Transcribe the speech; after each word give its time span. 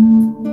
El 0.00 0.49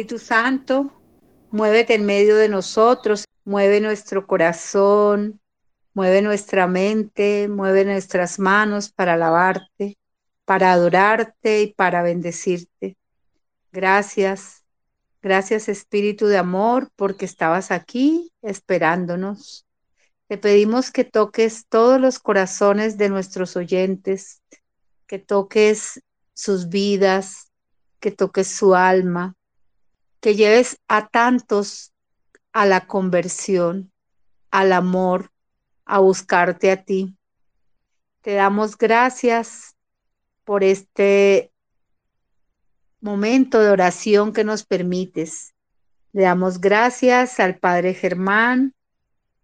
Espíritu 0.00 0.18
Santo, 0.18 0.90
muévete 1.50 1.92
en 1.92 2.06
medio 2.06 2.34
de 2.36 2.48
nosotros, 2.48 3.26
mueve 3.44 3.82
nuestro 3.82 4.26
corazón, 4.26 5.42
mueve 5.92 6.22
nuestra 6.22 6.66
mente, 6.66 7.48
mueve 7.48 7.84
nuestras 7.84 8.38
manos 8.38 8.90
para 8.90 9.12
alabarte, 9.12 9.98
para 10.46 10.72
adorarte 10.72 11.60
y 11.60 11.74
para 11.74 12.02
bendecirte. 12.02 12.96
Gracias, 13.72 14.64
gracias 15.20 15.68
Espíritu 15.68 16.28
de 16.28 16.38
amor, 16.38 16.90
porque 16.96 17.26
estabas 17.26 17.70
aquí 17.70 18.32
esperándonos. 18.40 19.66
Te 20.28 20.38
pedimos 20.38 20.90
que 20.90 21.04
toques 21.04 21.66
todos 21.68 22.00
los 22.00 22.18
corazones 22.20 22.96
de 22.96 23.10
nuestros 23.10 23.54
oyentes, 23.54 24.40
que 25.06 25.18
toques 25.18 26.02
sus 26.32 26.70
vidas, 26.70 27.50
que 27.98 28.10
toques 28.10 28.48
su 28.48 28.74
alma, 28.74 29.36
que 30.20 30.36
lleves 30.36 30.78
a 30.88 31.08
tantos 31.08 31.92
a 32.52 32.66
la 32.66 32.86
conversión, 32.86 33.92
al 34.50 34.72
amor, 34.72 35.30
a 35.84 35.98
buscarte 35.98 36.70
a 36.70 36.84
ti. 36.84 37.16
Te 38.20 38.34
damos 38.34 38.76
gracias 38.76 39.76
por 40.44 40.62
este 40.62 41.52
momento 43.00 43.60
de 43.60 43.70
oración 43.70 44.32
que 44.32 44.44
nos 44.44 44.64
permites. 44.64 45.54
Le 46.12 46.22
damos 46.22 46.60
gracias 46.60 47.40
al 47.40 47.58
Padre 47.58 47.94
Germán 47.94 48.74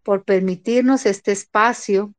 por 0.02 0.24
permitirnos 0.24 1.06
este 1.06 1.32
espacio. 1.32 2.12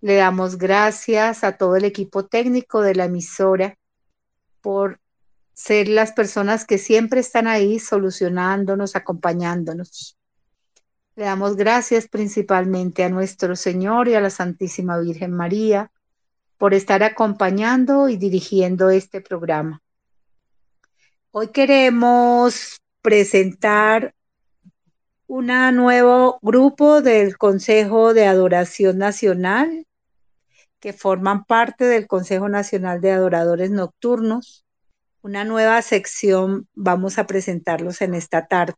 Le 0.00 0.16
damos 0.16 0.58
gracias 0.58 1.44
a 1.44 1.56
todo 1.56 1.76
el 1.76 1.84
equipo 1.84 2.26
técnico 2.26 2.80
de 2.80 2.94
la 2.94 3.04
emisora 3.04 3.78
por 4.60 5.00
ser 5.54 5.88
las 5.88 6.12
personas 6.12 6.66
que 6.66 6.78
siempre 6.78 7.20
están 7.20 7.46
ahí 7.46 7.78
solucionándonos, 7.78 8.96
acompañándonos. 8.96 10.16
Le 11.16 11.24
damos 11.24 11.56
gracias 11.56 12.08
principalmente 12.08 13.04
a 13.04 13.08
nuestro 13.08 13.54
Señor 13.54 14.08
y 14.08 14.14
a 14.14 14.20
la 14.20 14.30
Santísima 14.30 14.98
Virgen 14.98 15.32
María 15.32 15.90
por 16.58 16.74
estar 16.74 17.02
acompañando 17.02 18.08
y 18.08 18.16
dirigiendo 18.16 18.90
este 18.90 19.20
programa. 19.20 19.80
Hoy 21.30 21.48
queremos 21.48 22.80
presentar 23.00 24.14
un 25.26 25.46
nuevo 25.46 26.38
grupo 26.42 27.00
del 27.00 27.38
Consejo 27.38 28.14
de 28.14 28.26
Adoración 28.26 28.98
Nacional 28.98 29.86
que 30.80 30.92
forman 30.92 31.44
parte 31.44 31.84
del 31.84 32.06
Consejo 32.06 32.48
Nacional 32.48 33.00
de 33.00 33.12
Adoradores 33.12 33.70
Nocturnos. 33.70 34.63
Una 35.24 35.42
nueva 35.42 35.80
sección 35.80 36.68
vamos 36.74 37.16
a 37.16 37.26
presentarlos 37.26 38.02
en 38.02 38.12
esta 38.12 38.46
tarde. 38.46 38.74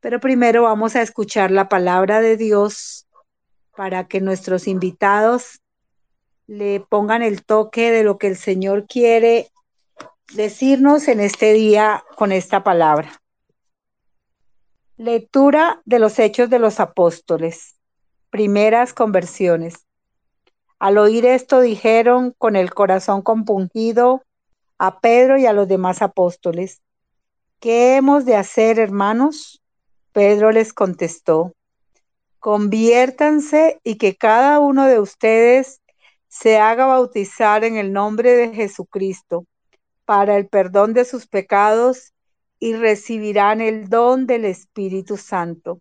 Pero 0.00 0.18
primero 0.18 0.64
vamos 0.64 0.96
a 0.96 1.02
escuchar 1.02 1.52
la 1.52 1.68
palabra 1.68 2.20
de 2.20 2.36
Dios 2.36 3.06
para 3.76 4.08
que 4.08 4.20
nuestros 4.20 4.66
invitados 4.66 5.60
le 6.48 6.80
pongan 6.80 7.22
el 7.22 7.44
toque 7.44 7.92
de 7.92 8.02
lo 8.02 8.18
que 8.18 8.26
el 8.26 8.36
Señor 8.36 8.88
quiere 8.88 9.52
decirnos 10.34 11.06
en 11.06 11.20
este 11.20 11.52
día 11.52 12.02
con 12.16 12.32
esta 12.32 12.64
palabra. 12.64 13.22
Lectura 14.96 15.80
de 15.84 16.00
los 16.00 16.18
Hechos 16.18 16.50
de 16.50 16.58
los 16.58 16.80
Apóstoles. 16.80 17.76
Primeras 18.30 18.92
conversiones. 18.92 19.86
Al 20.80 20.98
oír 20.98 21.24
esto 21.24 21.60
dijeron 21.60 22.34
con 22.36 22.56
el 22.56 22.74
corazón 22.74 23.22
compungido 23.22 24.24
a 24.82 24.98
Pedro 24.98 25.38
y 25.38 25.46
a 25.46 25.52
los 25.52 25.68
demás 25.68 26.02
apóstoles, 26.02 26.82
¿qué 27.60 27.94
hemos 27.94 28.24
de 28.24 28.34
hacer, 28.34 28.80
hermanos? 28.80 29.62
Pedro 30.12 30.50
les 30.50 30.72
contestó, 30.72 31.54
conviértanse 32.40 33.78
y 33.84 33.94
que 33.94 34.16
cada 34.16 34.58
uno 34.58 34.86
de 34.86 34.98
ustedes 34.98 35.80
se 36.26 36.58
haga 36.58 36.86
bautizar 36.86 37.62
en 37.62 37.76
el 37.76 37.92
nombre 37.92 38.32
de 38.32 38.52
Jesucristo 38.52 39.46
para 40.04 40.36
el 40.36 40.48
perdón 40.48 40.94
de 40.94 41.04
sus 41.04 41.28
pecados 41.28 42.12
y 42.58 42.74
recibirán 42.74 43.60
el 43.60 43.88
don 43.88 44.26
del 44.26 44.44
Espíritu 44.44 45.16
Santo. 45.16 45.80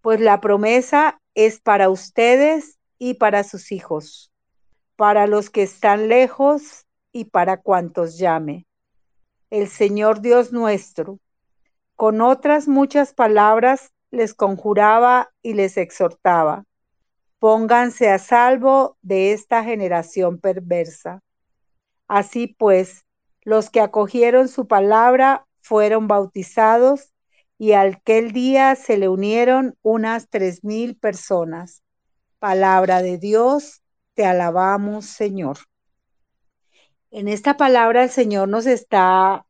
Pues 0.00 0.18
la 0.18 0.40
promesa 0.40 1.20
es 1.34 1.60
para 1.60 1.90
ustedes 1.90 2.78
y 2.98 3.14
para 3.14 3.44
sus 3.44 3.70
hijos, 3.70 4.32
para 4.96 5.26
los 5.26 5.50
que 5.50 5.62
están 5.62 6.08
lejos 6.08 6.86
y 7.12 7.26
para 7.26 7.60
cuantos 7.60 8.18
llame. 8.18 8.66
El 9.50 9.68
Señor 9.68 10.20
Dios 10.20 10.52
nuestro, 10.52 11.18
con 11.96 12.20
otras 12.20 12.68
muchas 12.68 13.14
palabras, 13.14 13.92
les 14.10 14.34
conjuraba 14.34 15.30
y 15.42 15.54
les 15.54 15.76
exhortaba, 15.76 16.64
pónganse 17.38 18.10
a 18.10 18.18
salvo 18.18 18.96
de 19.02 19.32
esta 19.32 19.64
generación 19.64 20.38
perversa. 20.38 21.22
Así 22.06 22.46
pues, 22.46 23.04
los 23.42 23.70
que 23.70 23.80
acogieron 23.80 24.48
su 24.48 24.66
palabra 24.66 25.46
fueron 25.60 26.08
bautizados 26.08 27.12
y 27.58 27.72
aquel 27.72 28.32
día 28.32 28.76
se 28.76 28.96
le 28.96 29.08
unieron 29.08 29.76
unas 29.82 30.28
tres 30.28 30.64
mil 30.64 30.96
personas. 30.96 31.82
Palabra 32.38 33.02
de 33.02 33.18
Dios, 33.18 33.82
te 34.14 34.24
alabamos, 34.24 35.06
Señor. 35.06 35.58
En 37.10 37.26
esta 37.26 37.56
palabra 37.56 38.02
el 38.02 38.10
Señor 38.10 38.48
nos 38.48 38.66
está 38.66 39.46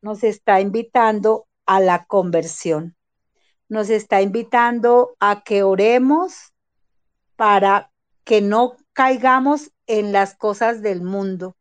nos 0.00 0.24
está 0.24 0.60
invitando 0.60 1.46
a 1.66 1.80
la 1.80 2.06
conversión. 2.06 2.96
Nos 3.68 3.90
está 3.90 4.22
invitando 4.22 5.14
a 5.20 5.44
que 5.44 5.62
oremos 5.62 6.52
para 7.36 7.92
que 8.24 8.40
no 8.40 8.76
caigamos 8.94 9.70
en 9.86 10.12
las 10.12 10.34
cosas 10.34 10.80
del 10.80 11.02
mundo, 11.02 11.56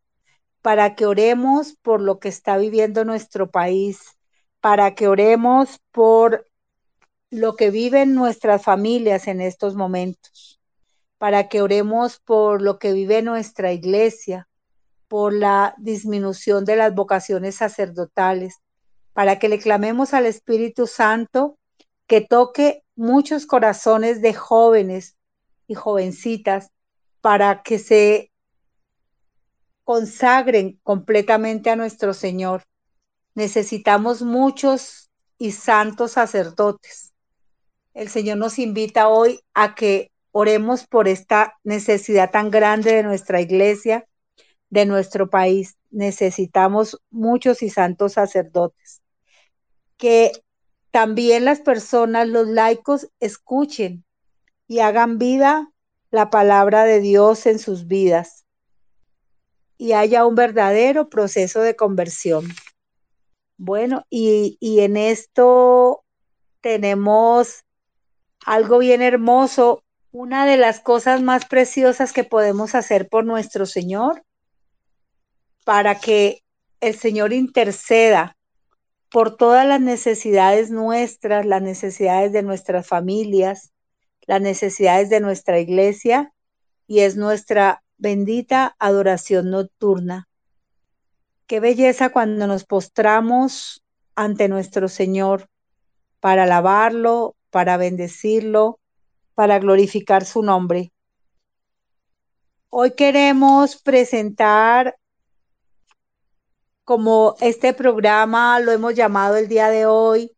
para 0.61 0.95
que 0.95 1.05
oremos 1.05 1.75
por 1.81 2.01
lo 2.01 2.19
que 2.19 2.29
está 2.29 2.57
viviendo 2.57 3.03
nuestro 3.03 3.51
país, 3.51 4.17
para 4.61 4.95
que 4.95 5.07
oremos 5.07 5.79
por 5.91 6.47
lo 7.29 7.55
que 7.55 7.69
viven 7.69 8.15
nuestras 8.15 8.63
familias 8.63 9.27
en 9.27 9.41
estos 9.41 9.75
momentos, 9.75 10.61
para 11.17 11.49
que 11.49 11.61
oremos 11.61 12.19
por 12.19 12.61
lo 12.61 12.79
que 12.79 12.93
vive 12.93 13.21
nuestra 13.21 13.71
iglesia, 13.71 14.47
por 15.11 15.33
la 15.33 15.75
disminución 15.77 16.63
de 16.63 16.77
las 16.77 16.95
vocaciones 16.95 17.55
sacerdotales, 17.55 18.61
para 19.11 19.39
que 19.39 19.49
le 19.49 19.59
clamemos 19.59 20.13
al 20.13 20.25
Espíritu 20.25 20.87
Santo 20.87 21.57
que 22.07 22.21
toque 22.21 22.85
muchos 22.95 23.45
corazones 23.45 24.21
de 24.21 24.33
jóvenes 24.33 25.17
y 25.67 25.73
jovencitas 25.73 26.69
para 27.19 27.61
que 27.61 27.77
se 27.77 28.31
consagren 29.83 30.79
completamente 30.81 31.69
a 31.69 31.75
nuestro 31.75 32.13
Señor. 32.13 32.63
Necesitamos 33.35 34.21
muchos 34.21 35.11
y 35.37 35.51
santos 35.51 36.13
sacerdotes. 36.13 37.11
El 37.93 38.07
Señor 38.07 38.37
nos 38.37 38.57
invita 38.59 39.09
hoy 39.09 39.41
a 39.53 39.75
que 39.75 40.09
oremos 40.31 40.87
por 40.87 41.09
esta 41.09 41.59
necesidad 41.65 42.31
tan 42.31 42.49
grande 42.49 42.93
de 42.93 43.03
nuestra 43.03 43.41
iglesia, 43.41 44.07
de 44.71 44.87
nuestro 44.87 45.29
país. 45.29 45.77
Necesitamos 45.91 46.99
muchos 47.11 47.61
y 47.61 47.69
santos 47.69 48.13
sacerdotes. 48.13 49.03
Que 49.97 50.31
también 50.89 51.45
las 51.45 51.59
personas, 51.59 52.27
los 52.27 52.47
laicos, 52.47 53.07
escuchen 53.19 54.03
y 54.67 54.79
hagan 54.79 55.19
vida 55.19 55.71
la 56.09 56.29
palabra 56.29 56.85
de 56.85 56.99
Dios 56.99 57.45
en 57.45 57.59
sus 57.59 57.87
vidas 57.87 58.45
y 59.77 59.93
haya 59.93 60.25
un 60.25 60.35
verdadero 60.35 61.09
proceso 61.09 61.61
de 61.61 61.75
conversión. 61.75 62.47
Bueno, 63.57 64.05
y, 64.09 64.57
y 64.59 64.81
en 64.81 64.97
esto 64.97 66.03
tenemos 66.61 67.63
algo 68.45 68.79
bien 68.79 69.01
hermoso. 69.01 69.83
Una 70.11 70.45
de 70.45 70.57
las 70.57 70.79
cosas 70.79 71.21
más 71.21 71.45
preciosas 71.45 72.13
que 72.13 72.23
podemos 72.23 72.75
hacer 72.75 73.07
por 73.07 73.25
nuestro 73.25 73.65
Señor 73.65 74.23
para 75.71 76.01
que 76.01 76.43
el 76.81 76.95
Señor 76.95 77.31
interceda 77.31 78.35
por 79.09 79.37
todas 79.37 79.65
las 79.65 79.79
necesidades 79.79 80.69
nuestras, 80.69 81.45
las 81.45 81.61
necesidades 81.61 82.33
de 82.33 82.43
nuestras 82.43 82.85
familias, 82.85 83.71
las 84.23 84.41
necesidades 84.41 85.09
de 85.09 85.21
nuestra 85.21 85.61
iglesia 85.61 86.33
y 86.87 86.99
es 86.99 87.15
nuestra 87.15 87.83
bendita 87.97 88.75
adoración 88.79 89.49
nocturna. 89.49 90.27
Qué 91.47 91.61
belleza 91.61 92.09
cuando 92.09 92.47
nos 92.47 92.65
postramos 92.65 93.81
ante 94.13 94.49
nuestro 94.49 94.89
Señor 94.89 95.47
para 96.19 96.43
alabarlo, 96.43 97.37
para 97.49 97.77
bendecirlo, 97.77 98.81
para 99.35 99.57
glorificar 99.57 100.25
su 100.25 100.43
nombre. 100.43 100.91
Hoy 102.67 102.91
queremos 102.91 103.81
presentar 103.81 104.97
como 106.91 107.37
este 107.39 107.73
programa 107.73 108.59
lo 108.59 108.73
hemos 108.73 108.93
llamado 108.95 109.37
el 109.37 109.47
día 109.47 109.69
de 109.69 109.85
hoy, 109.85 110.35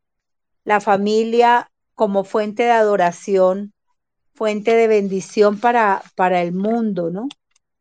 la 0.64 0.82
familia 0.82 1.72
como 1.96 2.24
fuente 2.24 2.62
de 2.62 2.70
adoración, 2.70 3.74
fuente 4.36 4.76
de 4.76 4.88
bendición 4.88 5.60
para, 5.60 6.04
para 6.16 6.44
el 6.44 6.54
mundo, 6.54 7.10
¿no? 7.10 7.28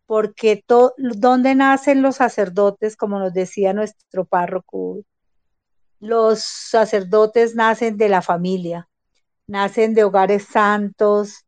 porque 0.07 0.65
donde 0.97 1.55
nacen 1.55 2.01
los 2.01 2.17
sacerdotes, 2.17 2.97
como 2.97 3.19
nos 3.19 3.35
decía 3.35 3.75
nuestro 3.75 4.25
párroco, 4.25 5.03
los 6.01 6.41
sacerdotes 6.43 7.55
nacen 7.55 7.99
de 7.99 8.09
la 8.09 8.23
familia, 8.23 8.89
nacen 9.47 9.93
de 9.93 10.05
hogares 10.05 10.47
santos, 10.47 11.45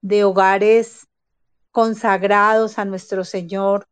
de 0.00 0.24
hogares 0.24 1.06
consagrados 1.70 2.80
a 2.80 2.84
nuestro 2.84 3.22
Señor, 3.22 3.86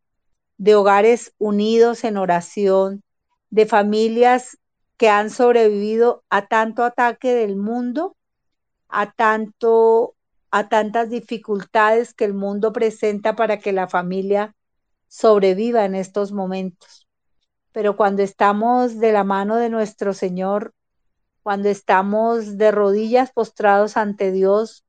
de 0.56 0.74
hogares 0.74 1.34
unidos 1.38 2.04
en 2.04 2.16
oración, 2.16 3.02
de 3.50 3.66
familias 3.66 4.58
que 4.96 5.08
han 5.08 5.30
sobrevivido 5.30 6.24
a 6.30 6.46
tanto 6.46 6.84
ataque 6.84 7.34
del 7.34 7.56
mundo, 7.56 8.16
a 8.88 9.12
tanto 9.12 10.14
a 10.50 10.68
tantas 10.68 11.10
dificultades 11.10 12.14
que 12.14 12.24
el 12.24 12.32
mundo 12.32 12.72
presenta 12.72 13.34
para 13.34 13.58
que 13.58 13.72
la 13.72 13.88
familia 13.88 14.54
sobreviva 15.08 15.84
en 15.84 15.96
estos 15.96 16.30
momentos. 16.30 17.08
Pero 17.72 17.96
cuando 17.96 18.22
estamos 18.22 19.00
de 19.00 19.10
la 19.10 19.24
mano 19.24 19.56
de 19.56 19.68
nuestro 19.68 20.14
Señor, 20.14 20.72
cuando 21.42 21.68
estamos 21.68 22.56
de 22.56 22.70
rodillas 22.70 23.32
postrados 23.32 23.96
ante 23.96 24.30
Dios, 24.30 24.84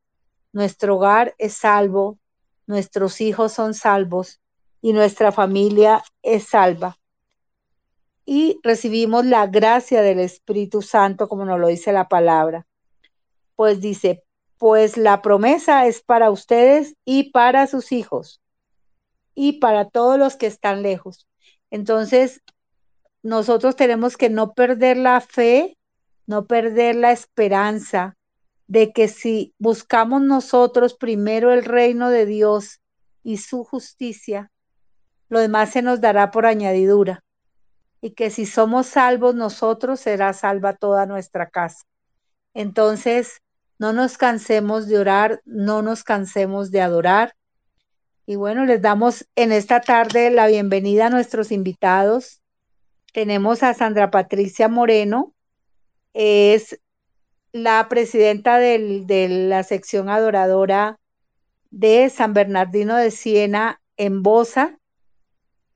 nuestro 0.53 0.97
hogar 0.97 1.33
es 1.39 1.55
salvo, 1.55 2.19
nuestros 2.67 3.19
hijos 3.19 3.51
son 3.51 3.73
salvos 3.73 4.39
y 4.85 4.93
nuestra 4.93 5.31
familia 5.31 6.03
es 6.21 6.43
salva. 6.43 6.99
Y 8.23 8.59
recibimos 8.61 9.25
la 9.25 9.47
gracia 9.47 10.03
del 10.03 10.19
Espíritu 10.19 10.83
Santo, 10.83 11.27
como 11.27 11.43
nos 11.43 11.59
lo 11.59 11.69
dice 11.69 11.91
la 11.91 12.07
palabra. 12.07 12.67
Pues 13.55 13.81
dice, 13.81 14.23
pues 14.59 14.95
la 14.95 15.23
promesa 15.23 15.87
es 15.87 16.03
para 16.03 16.29
ustedes 16.29 16.93
y 17.03 17.31
para 17.31 17.65
sus 17.65 17.91
hijos 17.91 18.41
y 19.33 19.53
para 19.53 19.89
todos 19.89 20.19
los 20.19 20.35
que 20.35 20.45
están 20.45 20.83
lejos. 20.83 21.25
Entonces, 21.71 22.43
nosotros 23.23 23.75
tenemos 23.75 24.17
que 24.17 24.29
no 24.29 24.53
perder 24.53 24.97
la 24.97 25.19
fe, 25.19 25.79
no 26.27 26.45
perder 26.45 26.95
la 26.95 27.11
esperanza 27.11 28.17
de 28.67 28.93
que 28.93 29.07
si 29.07 29.55
buscamos 29.57 30.21
nosotros 30.21 30.93
primero 30.93 31.51
el 31.51 31.65
reino 31.65 32.11
de 32.11 32.27
Dios 32.27 32.81
y 33.23 33.37
su 33.37 33.63
justicia, 33.63 34.51
lo 35.29 35.39
demás 35.39 35.71
se 35.71 35.81
nos 35.81 36.01
dará 36.01 36.31
por 36.31 36.45
añadidura. 36.45 37.23
Y 38.01 38.11
que 38.11 38.29
si 38.29 38.45
somos 38.45 38.87
salvos 38.87 39.35
nosotros, 39.35 39.99
será 39.99 40.33
salva 40.33 40.73
toda 40.73 41.05
nuestra 41.05 41.49
casa. 41.49 41.85
Entonces, 42.53 43.41
no 43.79 43.93
nos 43.93 44.17
cansemos 44.17 44.87
de 44.87 44.99
orar, 44.99 45.41
no 45.45 45.81
nos 45.81 46.03
cansemos 46.03 46.71
de 46.71 46.81
adorar. 46.81 47.35
Y 48.25 48.35
bueno, 48.35 48.65
les 48.65 48.81
damos 48.81 49.27
en 49.35 49.51
esta 49.51 49.81
tarde 49.81 50.31
la 50.31 50.47
bienvenida 50.47 51.07
a 51.07 51.09
nuestros 51.09 51.51
invitados. 51.51 52.41
Tenemos 53.13 53.63
a 53.63 53.73
Sandra 53.73 54.11
Patricia 54.11 54.67
Moreno, 54.67 55.33
es 56.13 56.79
la 57.51 57.87
presidenta 57.89 58.57
de 58.57 59.27
la 59.49 59.63
sección 59.63 60.09
adoradora 60.09 60.99
de 61.71 62.09
San 62.09 62.33
Bernardino 62.33 62.95
de 62.95 63.11
Siena 63.11 63.81
en 63.97 64.23
Bosa. 64.23 64.79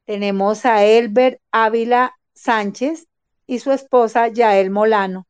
Tenemos 0.09 0.65
a 0.65 0.83
Elber 0.83 1.39
Ávila 1.51 2.15
Sánchez 2.33 3.05
y 3.45 3.59
su 3.59 3.71
esposa 3.71 4.27
Yael 4.27 4.71
Molano 4.71 5.27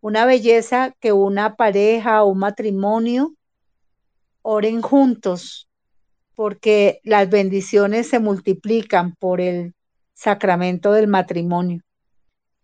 una 0.00 0.24
belleza 0.24 0.96
que 0.98 1.12
una 1.12 1.54
pareja 1.54 2.24
o 2.24 2.30
un 2.30 2.38
matrimonio 2.38 3.34
oren 4.42 4.82
juntos, 4.82 5.68
porque 6.34 6.98
las 7.04 7.30
bendiciones 7.30 8.08
se 8.08 8.18
multiplican 8.18 9.14
por 9.14 9.40
el 9.40 9.74
sacramento 10.12 10.92
del 10.92 11.06
matrimonio. 11.06 11.82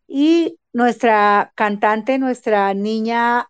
Y 0.09 0.59
nuestra 0.73 1.53
cantante, 1.55 2.19
nuestra 2.19 2.75
niña 2.75 3.49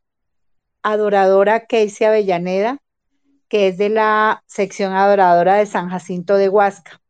adoradora 0.83 1.67
Casey 1.67 2.07
Avellaneda, 2.07 2.77
que 3.49 3.69
es 3.69 3.79
de 3.79 3.89
la 3.89 4.43
sección 4.47 4.93
adoradora 4.93 5.55
de 5.55 5.65
San 5.65 5.89
Jacinto 5.89 6.37
de 6.37 6.51
Huasca. 6.51 7.02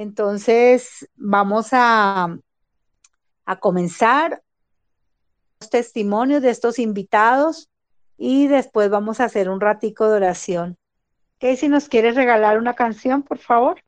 Entonces, 0.00 1.08
vamos 1.16 1.70
a, 1.72 2.38
a 3.44 3.56
comenzar 3.58 4.44
testimonios 5.72 6.40
de 6.40 6.50
estos 6.50 6.78
invitados 6.78 7.68
y 8.16 8.46
después 8.46 8.90
vamos 8.90 9.18
a 9.18 9.24
hacer 9.24 9.48
un 9.48 9.60
ratico 9.60 10.08
de 10.08 10.14
oración. 10.14 10.78
si 11.40 11.66
¿nos 11.66 11.88
quieres 11.88 12.14
regalar 12.14 12.58
una 12.58 12.74
canción, 12.74 13.24
por 13.24 13.38
favor? 13.38 13.82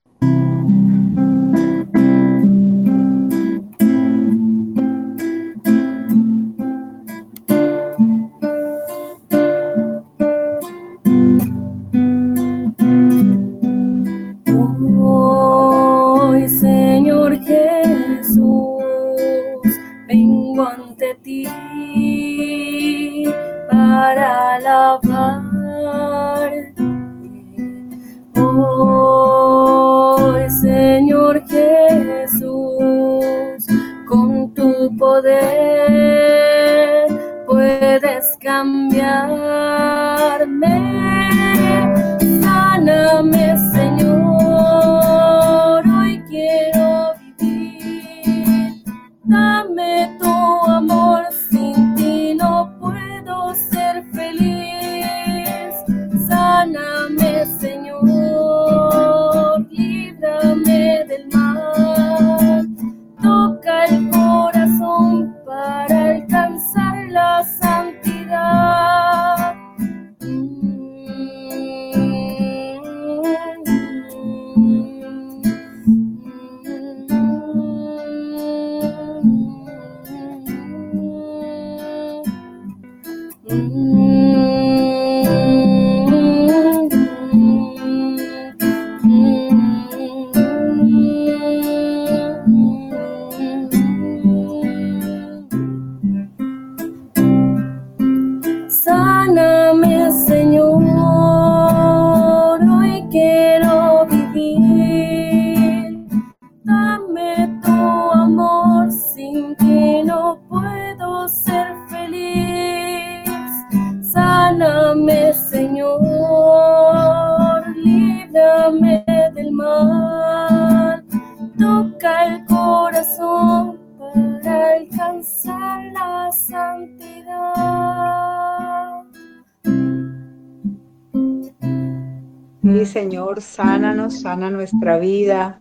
Señor, 133.01 133.41
sánanos, 133.41 134.21
sana 134.21 134.51
nuestra 134.51 134.99
vida, 134.99 135.59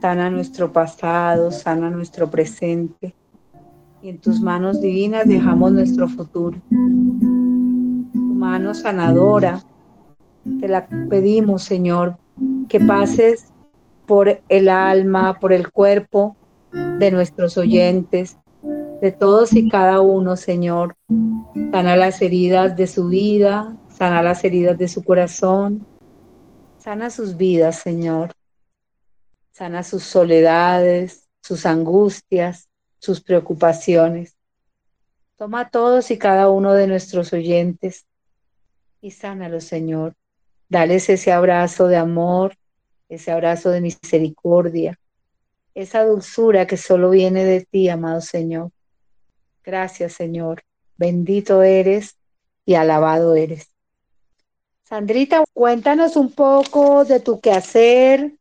sana 0.00 0.28
nuestro 0.30 0.72
pasado, 0.72 1.52
sana 1.52 1.90
nuestro 1.90 2.28
presente. 2.28 3.14
Y 4.02 4.08
en 4.08 4.18
tus 4.18 4.40
manos 4.40 4.80
divinas 4.80 5.28
dejamos 5.28 5.70
nuestro 5.70 6.08
futuro. 6.08 6.58
Tu 6.68 8.18
mano 8.18 8.74
sanadora, 8.74 9.62
te 10.58 10.66
la 10.66 10.88
pedimos, 11.08 11.62
Señor, 11.62 12.16
que 12.68 12.80
pases 12.80 13.52
por 14.04 14.40
el 14.48 14.68
alma, 14.68 15.38
por 15.38 15.52
el 15.52 15.70
cuerpo 15.70 16.34
de 16.98 17.12
nuestros 17.12 17.56
oyentes, 17.58 18.38
de 19.00 19.12
todos 19.12 19.52
y 19.52 19.68
cada 19.68 20.00
uno, 20.00 20.34
Señor. 20.34 20.96
Sana 21.70 21.94
las 21.94 22.20
heridas 22.22 22.76
de 22.76 22.88
su 22.88 23.06
vida, 23.06 23.76
sana 23.88 24.20
las 24.20 24.42
heridas 24.42 24.76
de 24.76 24.88
su 24.88 25.04
corazón, 25.04 25.86
sana 26.86 27.10
sus 27.10 27.36
vidas, 27.36 27.80
Señor. 27.80 28.30
Sana 29.50 29.82
sus 29.82 30.04
soledades, 30.04 31.28
sus 31.42 31.66
angustias, 31.66 32.68
sus 33.00 33.20
preocupaciones. 33.20 34.36
Toma 35.34 35.62
a 35.62 35.70
todos 35.70 36.12
y 36.12 36.16
cada 36.16 36.48
uno 36.48 36.74
de 36.74 36.86
nuestros 36.86 37.32
oyentes 37.32 38.06
y 39.00 39.10
sánalos, 39.10 39.64
Señor. 39.64 40.14
Dales 40.68 41.08
ese 41.08 41.32
abrazo 41.32 41.88
de 41.88 41.96
amor, 41.96 42.54
ese 43.08 43.32
abrazo 43.32 43.70
de 43.70 43.80
misericordia, 43.80 44.96
esa 45.74 46.04
dulzura 46.04 46.68
que 46.68 46.76
solo 46.76 47.10
viene 47.10 47.44
de 47.44 47.62
ti, 47.64 47.88
amado 47.88 48.20
Señor. 48.20 48.70
Gracias, 49.64 50.12
Señor. 50.12 50.62
Bendito 50.96 51.64
eres 51.64 52.14
y 52.64 52.74
alabado 52.74 53.34
eres. 53.34 53.75
Sandrita, 54.88 55.42
cuéntanos 55.52 56.14
un 56.14 56.30
poco 56.30 57.04
de 57.04 57.18
tu 57.18 57.40
quehacer 57.40 58.34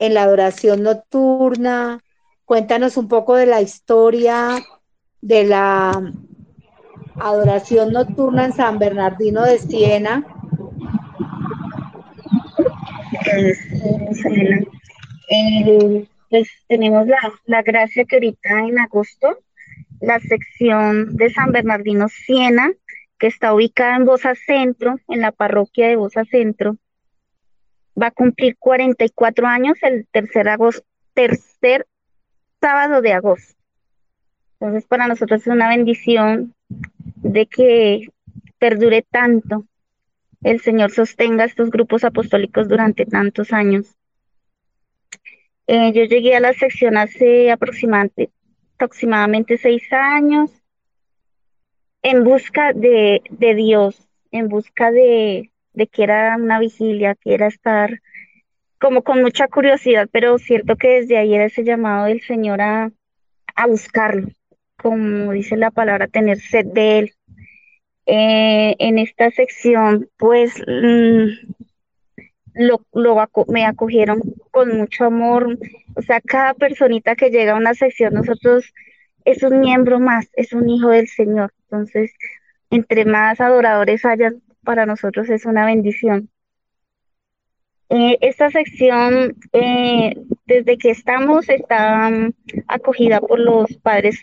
en 0.00 0.14
la 0.14 0.24
adoración 0.24 0.82
nocturna. 0.82 2.00
Cuéntanos 2.44 2.96
un 2.96 3.06
poco 3.06 3.36
de 3.36 3.46
la 3.46 3.60
historia 3.60 4.60
de 5.20 5.44
la 5.44 6.12
adoración 7.20 7.92
nocturna 7.92 8.46
en 8.46 8.52
San 8.52 8.80
Bernardino 8.80 9.44
de 9.44 9.60
Siena 9.60 10.26
eh, 15.30 16.06
pues 16.28 16.48
tenemos 16.66 17.06
la, 17.06 17.18
la 17.44 17.62
gracia 17.62 18.04
que 18.04 18.16
ahorita 18.16 18.60
en 18.60 18.80
agosto, 18.80 19.38
la 20.00 20.18
sección 20.18 21.16
de 21.16 21.30
San 21.30 21.52
Bernardino 21.52 22.08
Siena, 22.08 22.72
que 23.22 23.28
está 23.28 23.54
ubicada 23.54 23.94
en 23.94 24.04
Bosa 24.04 24.34
Centro, 24.34 24.98
en 25.06 25.20
la 25.20 25.30
parroquia 25.30 25.86
de 25.86 25.94
Bosa 25.94 26.24
Centro, 26.24 26.76
va 27.96 28.08
a 28.08 28.10
cumplir 28.10 28.56
44 28.58 29.46
años 29.46 29.78
el 29.82 30.08
tercer, 30.08 30.48
agosto, 30.48 30.84
tercer 31.14 31.86
sábado 32.60 33.00
de 33.00 33.12
agosto. 33.12 33.54
Entonces 34.58 34.88
para 34.88 35.06
nosotros 35.06 35.42
es 35.42 35.46
una 35.46 35.68
bendición 35.68 36.52
de 36.68 37.46
que 37.46 38.08
perdure 38.58 39.06
tanto 39.08 39.66
el 40.42 40.60
Señor 40.60 40.90
sostenga 40.90 41.44
estos 41.44 41.70
grupos 41.70 42.02
apostólicos 42.02 42.66
durante 42.66 43.06
tantos 43.06 43.52
años. 43.52 43.86
Eh, 45.68 45.92
yo 45.92 46.02
llegué 46.06 46.34
a 46.34 46.40
la 46.40 46.54
sección 46.54 46.96
hace 46.96 47.52
aproximadamente, 47.52 48.32
aproximadamente 48.74 49.58
seis 49.58 49.84
años 49.92 50.61
en 52.02 52.24
busca 52.24 52.72
de, 52.72 53.22
Dios, 53.30 54.08
en 54.30 54.48
busca 54.48 54.90
de, 54.90 55.50
que 55.74 56.02
era 56.02 56.36
una 56.36 56.58
vigilia, 56.58 57.14
que 57.14 57.34
era 57.34 57.46
estar 57.46 58.00
como 58.80 59.02
con 59.02 59.22
mucha 59.22 59.46
curiosidad, 59.46 60.08
pero 60.10 60.38
cierto 60.38 60.76
que 60.76 61.00
desde 61.00 61.16
ahí 61.16 61.34
era 61.34 61.44
ese 61.44 61.62
llamado 61.62 62.06
del 62.06 62.20
Señor 62.20 62.60
a, 62.60 62.90
a 63.54 63.66
buscarlo, 63.66 64.28
como 64.76 65.32
dice 65.32 65.56
la 65.56 65.70
palabra, 65.70 66.08
tener 66.08 66.40
sed 66.40 66.66
de 66.66 66.98
Él. 66.98 67.12
Eh, 68.04 68.74
en 68.80 68.98
esta 68.98 69.30
sección, 69.30 70.08
pues 70.18 70.60
mm, 70.66 71.28
lo, 72.54 72.84
me 73.48 73.64
acogieron 73.64 74.20
con 74.50 74.76
mucho 74.76 75.04
amor. 75.04 75.58
O 75.94 76.02
sea, 76.02 76.20
cada 76.20 76.54
personita 76.54 77.14
que 77.14 77.30
llega 77.30 77.52
a 77.52 77.56
una 77.56 77.74
sección, 77.74 78.14
nosotros 78.14 78.72
es 79.24 79.42
un 79.42 79.60
miembro 79.60 80.00
más, 80.00 80.28
es 80.34 80.52
un 80.52 80.68
hijo 80.68 80.88
del 80.88 81.06
Señor. 81.08 81.52
Entonces, 81.72 82.12
entre 82.70 83.04
más 83.04 83.40
adoradores 83.40 84.04
hayan, 84.04 84.42
para 84.62 84.86
nosotros 84.86 85.30
es 85.30 85.46
una 85.46 85.64
bendición. 85.64 86.28
Eh, 87.88 88.18
esta 88.20 88.50
sección, 88.50 89.36
eh, 89.52 90.14
desde 90.46 90.78
que 90.78 90.90
estamos, 90.90 91.48
está 91.48 92.10
mm, 92.10 92.32
acogida 92.68 93.20
por 93.20 93.38
los 93.38 93.76
padres 93.78 94.20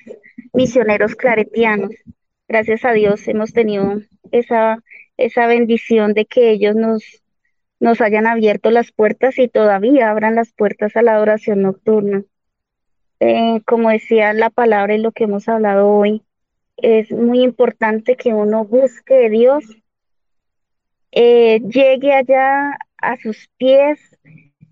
misioneros 0.53 1.15
claretianos 1.15 1.91
gracias 2.49 2.83
a 2.83 2.91
Dios 2.91 3.25
hemos 3.27 3.53
tenido 3.53 4.01
esa, 4.31 4.83
esa 5.17 5.47
bendición 5.47 6.13
de 6.13 6.25
que 6.25 6.49
ellos 6.49 6.75
nos, 6.75 7.03
nos 7.79 8.01
hayan 8.01 8.27
abierto 8.27 8.71
las 8.71 8.91
puertas 8.91 9.37
y 9.37 9.47
todavía 9.47 10.09
abran 10.09 10.35
las 10.35 10.51
puertas 10.51 10.97
a 10.97 11.03
la 11.03 11.13
adoración 11.13 11.61
nocturna. 11.61 12.23
Eh, 13.21 13.61
como 13.65 13.89
decía 13.89 14.33
la 14.33 14.49
palabra 14.49 14.95
y 14.95 14.99
lo 14.99 15.11
que 15.11 15.25
hemos 15.25 15.47
hablado 15.47 15.87
hoy, 15.89 16.23
es 16.81 17.11
muy 17.11 17.41
importante 17.41 18.15
que 18.15 18.33
uno 18.33 18.65
busque 18.65 19.25
a 19.25 19.29
Dios, 19.29 19.63
eh, 21.11 21.59
llegue 21.61 22.13
allá 22.13 22.77
a 22.97 23.17
sus 23.17 23.49
pies 23.57 23.99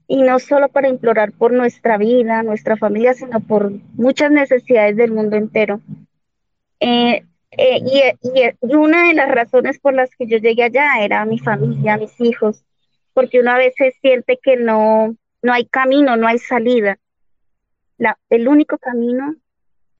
y 0.07 0.21
no 0.21 0.39
solo 0.39 0.69
para 0.69 0.87
implorar 0.87 1.33
por 1.33 1.51
nuestra 1.51 1.97
vida, 1.97 2.43
nuestra 2.43 2.77
familia, 2.77 3.13
sino 3.13 3.39
por 3.41 3.71
muchas 3.93 4.31
necesidades 4.31 4.95
del 4.95 5.11
mundo 5.11 5.35
entero. 5.35 5.81
Eh, 6.79 7.25
eh, 7.51 8.15
y, 8.61 8.75
una 8.75 9.07
de 9.07 9.13
las 9.13 9.29
razones 9.29 9.79
por 9.79 9.93
las 9.93 10.09
que 10.15 10.27
yo 10.27 10.37
llegué 10.37 10.63
allá 10.63 11.01
era 11.01 11.25
mi 11.25 11.39
familia, 11.39 11.97
mis 11.97 12.19
hijos, 12.21 12.63
porque 13.13 13.39
uno 13.39 13.51
a 13.51 13.57
veces 13.57 13.95
siente 14.01 14.39
que 14.41 14.57
no, 14.57 15.15
no 15.41 15.53
hay 15.53 15.65
camino, 15.65 16.15
no 16.15 16.27
hay 16.27 16.39
salida. 16.39 16.97
La, 17.97 18.17
el 18.29 18.47
único 18.47 18.77
camino 18.77 19.35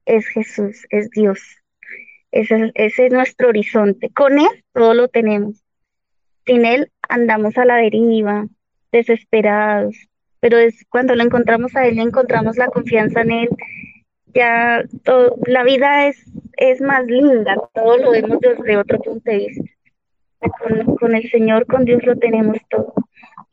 es 0.06 0.28
Jesús, 0.28 0.86
es 0.90 1.10
Dios. 1.10 1.40
Ese, 2.32 2.72
es 2.76 3.12
nuestro 3.12 3.50
horizonte. 3.50 4.10
Con 4.10 4.40
Él 4.40 4.64
todo 4.74 4.94
lo 4.94 5.08
tenemos. 5.08 5.64
Sin 6.46 6.66
Él 6.66 6.92
andamos 7.10 7.58
a 7.58 7.66
la 7.66 7.76
deriva, 7.76 8.48
desesperados, 8.92 9.96
pero 10.40 10.58
es 10.58 10.86
cuando 10.90 11.16
lo 11.16 11.24
encontramos 11.24 11.76
a 11.76 11.86
Él, 11.86 12.00
encontramos 12.00 12.58
la 12.58 12.68
confianza 12.68 13.22
en 13.22 13.32
Él, 13.32 13.50
ya 14.34 14.84
la 15.46 15.64
vida 15.64 16.08
es, 16.08 16.24
es 16.58 16.82
más 16.82 17.06
linda, 17.06 17.56
todo 17.74 17.98
lo 17.98 18.12
vemos 18.12 18.40
desde 18.40 18.78
otro 18.78 19.00
punto 19.00 19.32
de 19.32 19.38
vista. 19.38 19.64
Con, 21.00 21.16
el 21.16 21.30
Señor, 21.32 21.66
con 21.66 21.86
Dios 21.86 22.04
lo 22.04 22.16
tenemos 22.16 22.58
todo. 22.70 22.94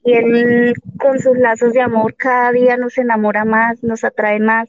Y 0.04 0.12
Él 0.12 0.74
con 0.98 1.18
sus 1.18 1.38
lazos 1.38 1.72
de 1.72 1.80
amor 1.80 2.14
cada 2.14 2.52
día 2.52 2.76
nos 2.76 2.98
enamora 2.98 3.44
más, 3.46 3.82
nos 3.82 4.04
atrae 4.04 4.38
más. 4.38 4.68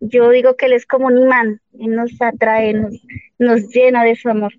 Yo 0.00 0.30
digo 0.30 0.56
que 0.56 0.66
Él 0.66 0.72
es 0.72 0.86
como 0.86 1.06
un 1.06 1.18
imán, 1.18 1.60
Él 1.78 1.94
nos 1.94 2.12
atrae, 2.20 2.72
nos, 2.74 2.94
nos 3.38 3.68
llena 3.68 4.04
de 4.04 4.16
su 4.16 4.28
amor. 4.28 4.52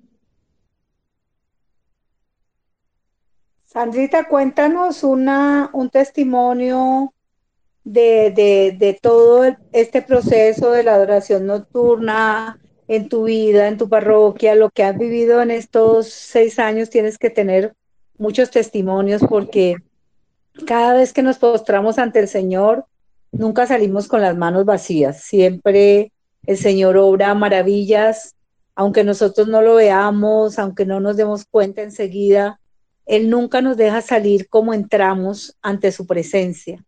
Sandrita, 3.65 4.27
cuéntanos 4.27 5.03
una, 5.03 5.69
un 5.73 5.89
testimonio 5.89 7.13
de, 7.83 8.99
todo 9.01 9.55
este 9.71 10.01
proceso 10.01 10.71
de 10.71 10.83
la 10.83 10.95
adoración 10.95 11.45
nocturna 11.45 12.59
en 12.87 13.09
tu 13.09 13.25
vida, 13.25 13.67
en 13.67 13.77
tu 13.77 13.87
parroquia, 13.87 14.55
lo 14.55 14.69
que 14.69 14.83
has 14.83 14.97
vivido 14.97 15.41
en 15.41 15.51
estos 15.51 16.07
seis 16.07 16.59
años, 16.59 16.89
tienes 16.89 17.17
que 17.17 17.29
tener 17.29 17.73
muchos 18.17 18.49
testimonios 18.49 19.21
porque 19.29 19.75
cada 20.65 20.93
vez 20.93 21.13
que 21.13 21.21
nos 21.21 21.37
postramos 21.37 21.99
ante 21.99 22.19
el 22.19 22.27
Señor, 22.27 22.85
nunca 23.31 23.67
salimos 23.67 24.07
con 24.07 24.21
las 24.21 24.37
manos 24.37 24.65
vacías. 24.65 25.23
Siempre 25.23 26.11
el 26.45 26.57
Señor 26.57 26.97
obra 26.97 27.33
maravillas, 27.35 28.35
aunque 28.75 29.03
nosotros 29.03 29.47
no 29.47 29.61
lo 29.61 29.75
veamos, 29.75 30.57
aunque 30.57 30.85
no 30.85 30.99
nos 30.99 31.17
demos 31.17 31.45
cuenta 31.45 31.81
enseguida, 31.81 32.59
Él 33.05 33.29
nunca 33.29 33.61
nos 33.61 33.77
deja 33.77 34.01
salir 34.01 34.47
como 34.47 34.73
entramos 34.73 35.57
ante 35.61 35.91
su 35.91 36.07
presencia. 36.07 36.83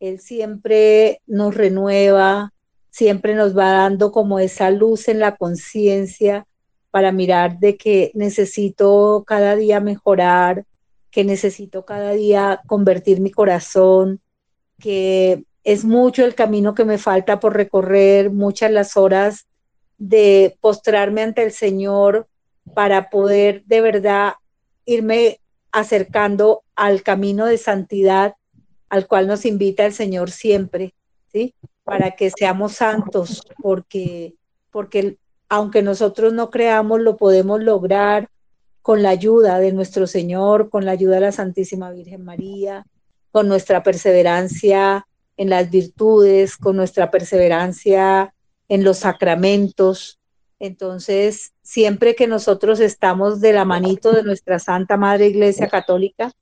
Él 0.00 0.20
siempre 0.20 1.20
nos 1.26 1.54
renueva, 1.54 2.52
siempre 2.90 3.34
nos 3.34 3.56
va 3.56 3.72
dando 3.72 4.12
como 4.12 4.38
esa 4.38 4.70
luz 4.70 5.08
en 5.08 5.20
la 5.20 5.36
conciencia 5.36 6.46
para 6.90 7.12
mirar 7.12 7.58
de 7.58 7.76
que 7.76 8.10
necesito 8.14 9.24
cada 9.26 9.56
día 9.56 9.80
mejorar, 9.80 10.64
que 11.10 11.24
necesito 11.24 11.84
cada 11.84 12.12
día 12.12 12.60
convertir 12.66 13.20
mi 13.20 13.30
corazón, 13.30 14.20
que 14.78 15.44
es 15.68 15.84
mucho 15.84 16.24
el 16.24 16.34
camino 16.34 16.74
que 16.74 16.86
me 16.86 16.96
falta 16.96 17.40
por 17.40 17.54
recorrer, 17.54 18.30
muchas 18.30 18.70
las 18.70 18.96
horas 18.96 19.48
de 19.98 20.56
postrarme 20.62 21.20
ante 21.20 21.42
el 21.42 21.52
Señor 21.52 22.26
para 22.72 23.10
poder 23.10 23.64
de 23.66 23.82
verdad 23.82 24.32
irme 24.86 25.40
acercando 25.70 26.62
al 26.74 27.02
camino 27.02 27.44
de 27.44 27.58
santidad 27.58 28.34
al 28.88 29.06
cual 29.06 29.26
nos 29.26 29.44
invita 29.44 29.84
el 29.84 29.92
Señor 29.92 30.30
siempre, 30.30 30.94
¿sí? 31.30 31.54
Para 31.84 32.12
que 32.12 32.30
seamos 32.30 32.72
santos, 32.72 33.42
porque, 33.60 34.32
porque 34.70 35.18
aunque 35.50 35.82
nosotros 35.82 36.32
no 36.32 36.48
creamos, 36.48 37.02
lo 37.02 37.18
podemos 37.18 37.62
lograr 37.62 38.30
con 38.80 39.02
la 39.02 39.10
ayuda 39.10 39.58
de 39.58 39.72
nuestro 39.72 40.06
Señor, 40.06 40.70
con 40.70 40.86
la 40.86 40.92
ayuda 40.92 41.16
de 41.16 41.20
la 41.20 41.32
Santísima 41.32 41.90
Virgen 41.90 42.24
María, 42.24 42.86
con 43.32 43.48
nuestra 43.48 43.82
perseverancia 43.82 45.04
en 45.38 45.48
las 45.48 45.70
virtudes, 45.70 46.58
con 46.58 46.76
nuestra 46.76 47.10
perseverancia 47.10 48.34
en 48.68 48.84
los 48.84 48.98
sacramentos. 48.98 50.18
Entonces, 50.58 51.52
siempre 51.62 52.14
que 52.14 52.26
nosotros 52.26 52.80
estamos 52.80 53.40
de 53.40 53.54
la 53.54 53.64
manito 53.64 54.12
de 54.12 54.24
nuestra 54.24 54.58
Santa 54.58 54.98
Madre 54.98 55.28
Iglesia 55.28 55.68
Católica, 55.68 56.32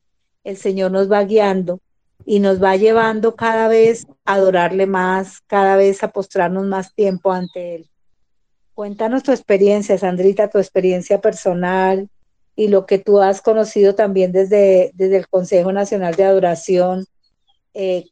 el 0.43 0.57
Señor 0.57 0.91
nos 0.91 1.11
va 1.11 1.23
guiando 1.23 1.81
y 2.25 2.41
nos 2.41 2.61
va 2.63 2.75
llevando 2.77 3.37
cada 3.37 3.69
vez 3.69 4.07
a 4.25 4.35
adorarle 4.35 4.87
más, 4.87 5.41
cada 5.47 5.77
vez 5.77 6.03
a 6.03 6.09
postrarnos 6.09 6.65
más 6.67 6.95
tiempo 6.95 7.31
ante 7.31 7.77
Él. 7.77 7.91
Cuéntanos 8.75 9.23
tu 9.23 9.31
experiencia, 9.31 9.97
Sandrita, 9.99 10.49
tu 10.49 10.59
experiencia 10.59 11.21
personal, 11.21 12.09
y 12.57 12.69
lo 12.69 12.87
que 12.87 12.99
tú 12.99 13.21
has 13.21 13.43
conocido 13.43 13.95
también 13.95 14.33
desde, 14.33 14.91
desde 14.95 15.19
el 15.19 15.29
Consejo 15.29 15.73
Nacional 15.73 16.15
de 16.15 16.25
Adoración, 16.25 17.05
eh, 17.75 18.07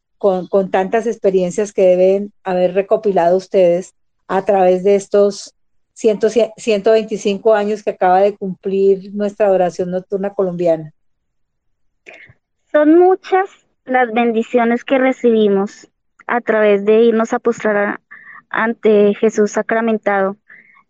con, 0.49 0.71
tantas 0.71 1.07
experiencias 1.07 1.75
que 1.75 1.83
deben 1.83 2.33
haber 2.45 2.73
recopilado 2.73 3.37
ustedes 3.37 3.93
a 4.26 4.43
través 4.43 4.83
de 4.83 4.95
estos 4.95 5.54
100, 5.93 6.21
125 6.57 7.52
años 7.52 7.83
que 7.83 7.90
acaba 7.90 8.21
de 8.23 8.34
cumplir 8.34 9.15
nuestra 9.15 9.47
adoración 9.47 9.91
nocturna 9.91 10.32
colombiana. 10.32 10.93
Son 12.73 12.99
muchas 12.99 13.50
las 13.84 14.10
bendiciones 14.15 14.82
que 14.82 14.97
recibimos 14.97 15.89
a 16.26 16.41
través 16.41 16.87
de 16.87 17.02
irnos 17.02 17.34
a 17.34 17.39
postrar 17.39 18.00
ante 18.49 19.13
Jesús 19.17 19.50
sacramentado. 19.50 20.39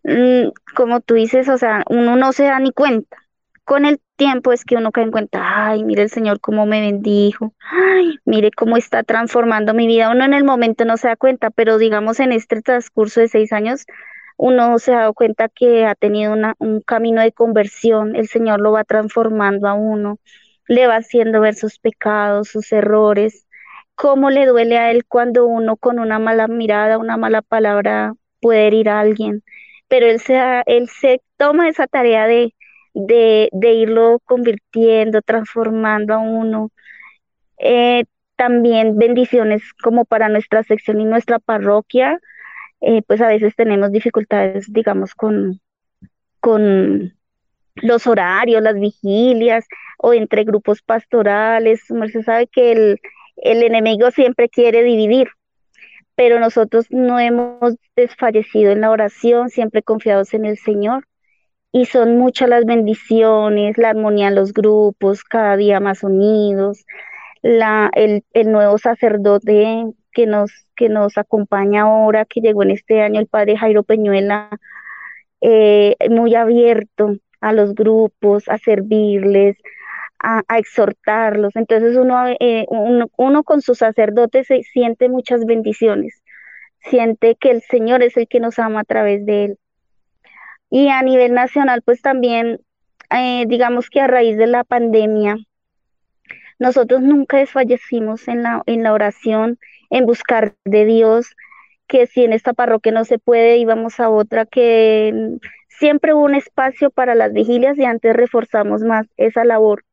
Mm, 0.05 0.51
como 0.77 1.01
tú 1.01 1.15
dices, 1.15 1.49
o 1.49 1.59
sea, 1.59 1.83
uno 1.91 2.15
no 2.15 2.33
se 2.33 2.45
da 2.45 2.61
ni 2.61 2.71
cuenta 2.71 3.24
con 3.65 3.87
el 3.87 4.01
tiempo 4.17 4.53
es 4.53 4.65
que 4.65 4.77
uno 4.77 4.93
cae 4.93 5.05
en 5.05 5.11
cuenta, 5.11 5.71
ay, 5.71 5.85
mire 5.85 6.03
el 6.03 6.11
Señor 6.11 6.41
cómo 6.41 6.67
me 6.67 6.81
bendijo, 6.81 7.55
ay, 7.61 8.19
mire 8.25 8.51
cómo 8.51 8.77
está 8.77 9.03
transformando 9.03 9.75
mi 9.75 9.87
vida. 9.87 10.11
Uno 10.11 10.25
en 10.25 10.35
el 10.35 10.45
momento 10.45 10.85
no 10.85 10.97
se 10.97 11.09
da 11.09 11.17
cuenta, 11.17 11.51
pero 11.51 11.79
digamos 11.79 12.21
en 12.21 12.33
este 12.33 12.61
transcurso 12.63 13.21
de 13.21 13.29
seis 13.29 13.53
años, 13.53 13.87
uno 14.37 14.79
se 14.79 14.93
ha 14.93 15.01
dado 15.01 15.15
cuenta 15.15 15.49
que 15.49 15.87
ha 15.87 15.95
tenido 15.95 16.35
un 16.59 16.81
camino 16.83 17.23
de 17.23 17.33
conversión, 17.33 18.17
el 18.17 18.29
Señor 18.29 18.61
lo 18.61 18.73
va 18.73 18.85
transformando 18.85 19.69
a 19.69 19.75
uno, 19.75 20.19
le 20.69 20.87
va 20.87 20.97
haciendo 20.97 21.41
ver 21.41 21.55
sus 21.55 21.79
pecados, 21.79 22.49
sus 22.49 22.73
errores, 22.73 23.47
cómo 23.95 24.31
le 24.31 24.47
duele 24.47 24.79
a 24.79 24.91
él 24.91 25.05
cuando 25.07 25.47
uno 25.47 25.77
con 25.77 25.99
una 25.99 26.19
mala 26.19 26.49
mirada, 26.49 26.99
una 26.99 27.17
mala 27.17 27.43
palabra 27.43 28.15
puede 28.41 28.67
herir 28.67 28.89
a 28.89 29.01
alguien, 29.01 29.43
pero 29.89 30.07
él 30.07 30.21
se, 30.21 30.63
él 30.67 30.89
se 30.89 31.23
toma 31.37 31.69
esa 31.69 31.87
tarea 31.87 32.27
de 32.27 32.55
de, 32.95 33.51
irlo 33.53 34.21
convirtiendo, 34.25 35.21
transformando 35.23 36.15
a 36.15 36.19
uno. 36.19 36.71
Eh, 37.59 38.05
también 38.37 38.97
bendiciones 38.97 39.63
como 39.83 40.05
para 40.05 40.29
nuestra 40.29 40.63
sección 40.63 41.01
y 41.01 41.05
nuestra 41.05 41.39
parroquia, 41.39 42.21
eh, 42.81 43.03
pues 43.07 43.21
a 43.21 43.29
veces 43.29 43.55
tenemos 43.57 43.93
dificultades, 43.93 44.73
digamos, 44.73 45.15
con, 45.15 45.61
con 46.41 47.15
los 47.77 48.07
horarios, 48.07 48.63
las 48.63 48.79
vigilias 48.79 49.67
o 49.99 50.15
entre 50.15 50.45
grupos 50.45 50.83
pastorales. 50.83 51.83
Se 52.13 52.23
sabe 52.23 52.47
que 52.47 52.73
el, 52.73 53.01
el 53.37 53.63
enemigo 53.63 54.11
siempre 54.11 54.49
quiere 54.49 54.83
dividir, 54.83 55.29
pero 56.15 56.39
nosotros 56.41 56.87
no 56.91 57.19
hemos 57.19 57.77
desfallecido 57.97 58.73
en 58.73 58.81
la 58.81 58.91
oración, 58.91 59.49
siempre 59.49 59.83
confiados 59.83 60.35
en 60.35 60.45
el 60.45 60.59
Señor 60.59 61.07
y 61.75 61.87
son 61.87 62.19
muchas 62.19 62.49
las 62.49 62.65
bendiciones, 62.67 63.77
la 63.79 63.91
armonía 63.91 64.29
en 64.29 64.37
los 64.37 64.53
grupos, 64.53 65.25
cada 65.25 65.57
día 65.57 65.81
más 65.81 66.05
unidos, 66.05 66.87
la, 67.43 67.91
el, 67.95 68.23
el, 68.33 68.53
nuevo 68.53 68.79
sacerdote 68.79 69.87
que 70.13 70.27
nos, 70.27 70.53
que 70.77 70.89
nos 70.89 71.19
acompaña 71.19 71.83
ahora, 71.83 72.27
que 72.27 72.41
llegó 72.41 72.63
en 72.63 72.71
este 72.71 73.03
año, 73.03 73.19
el 73.19 73.27
padre 73.27 73.57
Jairo 73.57 73.83
Peñuela, 73.83 74.51
eh, 75.41 75.97
muy 76.11 76.37
abierto 76.37 77.17
a 77.41 77.53
los 77.53 77.75
grupos, 77.75 78.49
a 78.49 78.59
servirles, 78.59 79.57
a, 80.21 80.45
exhortarlos. 80.57 81.57
Entonces 81.57 81.97
uno, 81.97 82.29
eh, 82.39 82.67
uno, 82.69 83.07
uno 83.17 83.43
con 83.43 83.63
sus 83.63 83.79
sacerdotes 83.79 84.47
se 84.47 84.63
siente 84.63 85.09
muchas 85.09 85.45
bendiciones, 85.45 86.23
siente 86.79 87.35
que 87.35 87.51
el 87.51 87.63
Señor 87.63 88.05
es 88.05 88.17
el 88.17 88.29
que 88.29 88.39
nos 88.39 88.61
ama 88.61 88.83
a 88.83 88.85
través 88.85 89.27
de 89.27 89.45
él 89.47 89.59
y 90.75 90.89
a 90.89 91.01
nivel 91.03 91.35
nacional, 91.35 91.83
pues 91.83 92.03
también, 92.03 92.59
eh, 93.09 93.45
digamos 93.47 93.89
que 93.91 94.01
a 94.01 94.09
raíz 94.09 94.37
de 94.37 94.49
la 94.49 94.65
pandemia, 94.65 95.37
nosotros 96.59 97.01
nunca 97.01 97.37
desfallecimos 97.37 98.27
en 98.27 98.43
la, 98.43 98.61
en 98.67 98.83
la 98.83 98.93
oración, 98.93 99.61
en 99.91 100.05
buscar 100.05 100.57
de 100.65 100.85
Dios, 100.85 101.37
que 101.87 102.09
si 102.09 102.25
en 102.25 102.33
esta 102.33 102.55
parroquia 102.55 102.91
no 102.91 103.05
se 103.05 103.21
puede, 103.21 103.59
íbamos 103.59 104.01
a 104.01 104.11
otra, 104.11 104.47
que 104.47 105.39
siempre 105.69 106.13
hubo 106.13 106.25
un 106.25 106.35
espacio 106.35 106.91
para 106.91 107.15
las 107.15 107.33
vigilias 107.33 107.79
y 107.79 107.85
antes 107.85 108.17
reforzamos 108.17 108.83
más 108.83 109.07
esa 109.17 109.45
labor. 109.45 109.85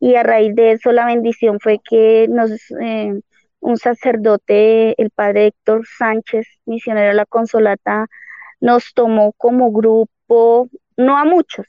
Y 0.00 0.16
a 0.16 0.24
raíz 0.24 0.56
de 0.56 0.72
eso 0.72 0.90
la 0.90 1.06
bendición 1.06 1.60
fue 1.60 1.78
que 1.88 2.26
nos, 2.28 2.50
eh, 2.82 3.12
un 3.60 3.76
sacerdote, 3.76 5.00
el 5.00 5.10
padre 5.10 5.46
Héctor 5.46 5.86
Sánchez, 5.86 6.48
misionero 6.64 7.10
de 7.10 7.14
la 7.14 7.26
Consolata, 7.26 8.08
nos 8.60 8.92
tomó 8.92 9.32
como 9.34 9.70
grupo 9.70 10.10
no 10.28 11.18
a 11.18 11.24
muchos, 11.24 11.66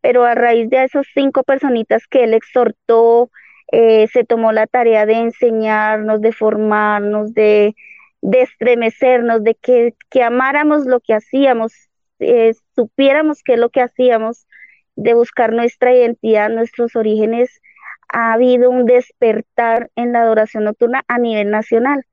pero 0.00 0.24
a 0.24 0.34
raíz 0.34 0.70
de 0.70 0.84
esos 0.84 1.06
cinco 1.14 1.42
personitas 1.42 2.06
que 2.06 2.24
él 2.24 2.34
exhortó, 2.34 3.30
eh, 3.72 4.06
se 4.08 4.24
tomó 4.24 4.52
la 4.52 4.66
tarea 4.66 5.06
de 5.06 5.14
enseñarnos, 5.14 6.20
de 6.20 6.32
formarnos, 6.32 7.34
de, 7.34 7.74
de 8.22 8.42
estremecernos, 8.42 9.42
de 9.42 9.54
que, 9.54 9.94
amáramos 10.22 10.86
lo 10.86 11.00
que 11.00 11.14
hacíamos, 11.14 11.72
eh, 12.18 12.54
supiéramos 12.74 13.42
qué 13.42 13.54
es 13.54 13.58
lo 13.58 13.70
que 13.70 13.82
hacíamos, 13.82 14.46
de 14.94 15.14
buscar 15.14 15.52
nuestra 15.52 15.94
identidad, 15.94 16.48
nuestros 16.50 16.96
orígenes. 16.96 17.60
Ha 18.08 18.32
habido 18.32 18.70
un 18.70 18.86
despertar 18.86 19.90
en 19.96 20.12
la 20.12 20.22
adoración 20.22 20.64
nocturna 20.64 21.04
a 21.08 21.18
nivel 21.18 21.50
nacional. 21.50 22.04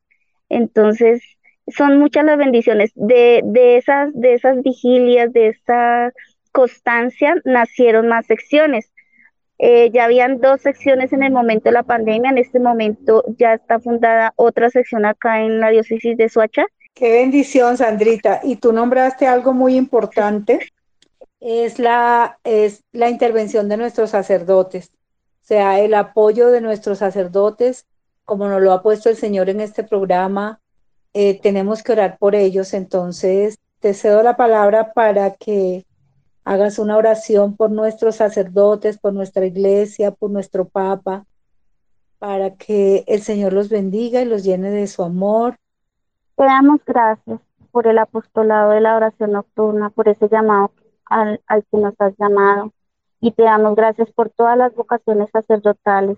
Entonces, 0.49 1.21
son 1.67 1.99
muchas 1.99 2.26
las 2.26 2.38
bendiciones. 2.38 2.91
De, 2.95 3.41
de, 3.43 3.78
esas, 3.78 4.12
de 4.13 4.34
esas 4.34 4.62
vigilias, 4.62 5.32
de 5.34 5.49
esa 5.49 6.12
constancia, 6.52 7.36
nacieron 7.45 8.08
más 8.08 8.26
secciones. 8.26 8.91
Eh, 9.60 9.91
ya 9.91 10.06
habían 10.06 10.41
dos 10.41 10.62
secciones 10.62 11.13
en 11.13 11.23
el 11.23 11.32
momento 11.32 11.65
de 11.65 11.73
la 11.73 11.84
pandemia, 11.84 12.32
en 12.32 12.38
este 12.38 12.60
momento 12.60 13.23
ya 13.38 13.54
está 13.54 13.80
fundada 13.80 14.34
otra 14.36 14.69
sección 14.69 15.06
acá 15.06 15.41
en 15.41 15.60
la 15.60 15.69
diócesis 15.69 16.17
de 16.17 16.28
Soacha. 16.28 16.65
Qué 16.93 17.12
bendición, 17.12 17.78
Sandrita. 17.78 18.41
Y 18.43 18.58
tú 18.58 18.73
nombraste 18.73 19.26
algo 19.26 19.54
muy 19.54 19.76
importante, 19.76 20.60
es 21.39 21.80
la, 21.80 22.39
es 22.43 22.84
la 22.91 23.10
intervención 23.10 23.69
de 23.69 23.78
nuestros 23.78 24.10
sacerdotes, 24.10 24.91
o 25.43 25.45
sea, 25.45 25.80
el 25.80 25.93
apoyo 25.93 26.47
de 26.49 26.62
nuestros 26.62 26.99
sacerdotes, 26.99 27.86
como 28.26 28.47
nos 28.47 28.62
lo 28.62 28.71
ha 28.71 28.82
puesto 28.82 29.10
el 29.10 29.17
Señor 29.17 29.49
en 29.49 29.60
este 29.60 29.84
programa, 29.84 30.62
eh, 31.13 31.39
tenemos 31.39 31.84
que 31.84 31.91
orar 31.91 32.17
por 32.17 32.36
ellos. 32.36 32.73
Entonces, 32.73 33.58
te 33.80 33.93
cedo 33.93 34.23
la 34.23 34.36
palabra 34.36 34.93
para 34.93 35.36
que 35.36 35.86
hagas 36.45 36.80
una 36.80 36.97
oración 36.97 37.56
por 37.56 37.71
nuestros 37.71 38.17
sacerdotes, 38.17 38.97
por 38.97 39.13
nuestra 39.13 39.45
iglesia, 39.45 40.12
por 40.12 40.32
nuestro 40.32 40.65
Papa, 40.65 41.26
para 42.19 42.56
que 42.56 43.04
el 43.08 43.21
Señor 43.21 43.54
los 43.54 43.69
bendiga 43.69 44.21
y 44.21 44.26
los 44.26 44.43
llene 44.43 44.69
de 44.71 44.88
su 44.88 45.04
amor. 45.04 45.58
Te 46.36 46.43
damos 46.43 46.82
gracias 46.86 47.39
por 47.71 47.88
el 47.88 47.97
apostolado 47.97 48.71
de 48.71 48.82
la 48.82 48.95
oración 48.95 49.32
nocturna, 49.32 49.89
por 49.89 50.08
ese 50.08 50.28
llamado 50.30 50.71
al, 51.06 51.41
al 51.47 51.63
que 51.69 51.78
nos 51.78 51.93
has 51.99 52.13
llamado. 52.17 52.71
Y 53.19 53.32
te 53.32 53.43
damos 53.43 53.76
gracias 53.76 54.12
por 54.12 54.30
todas 54.30 54.58
las 54.58 54.76
vocaciones 54.76 55.30
sacerdotales, 55.32 56.17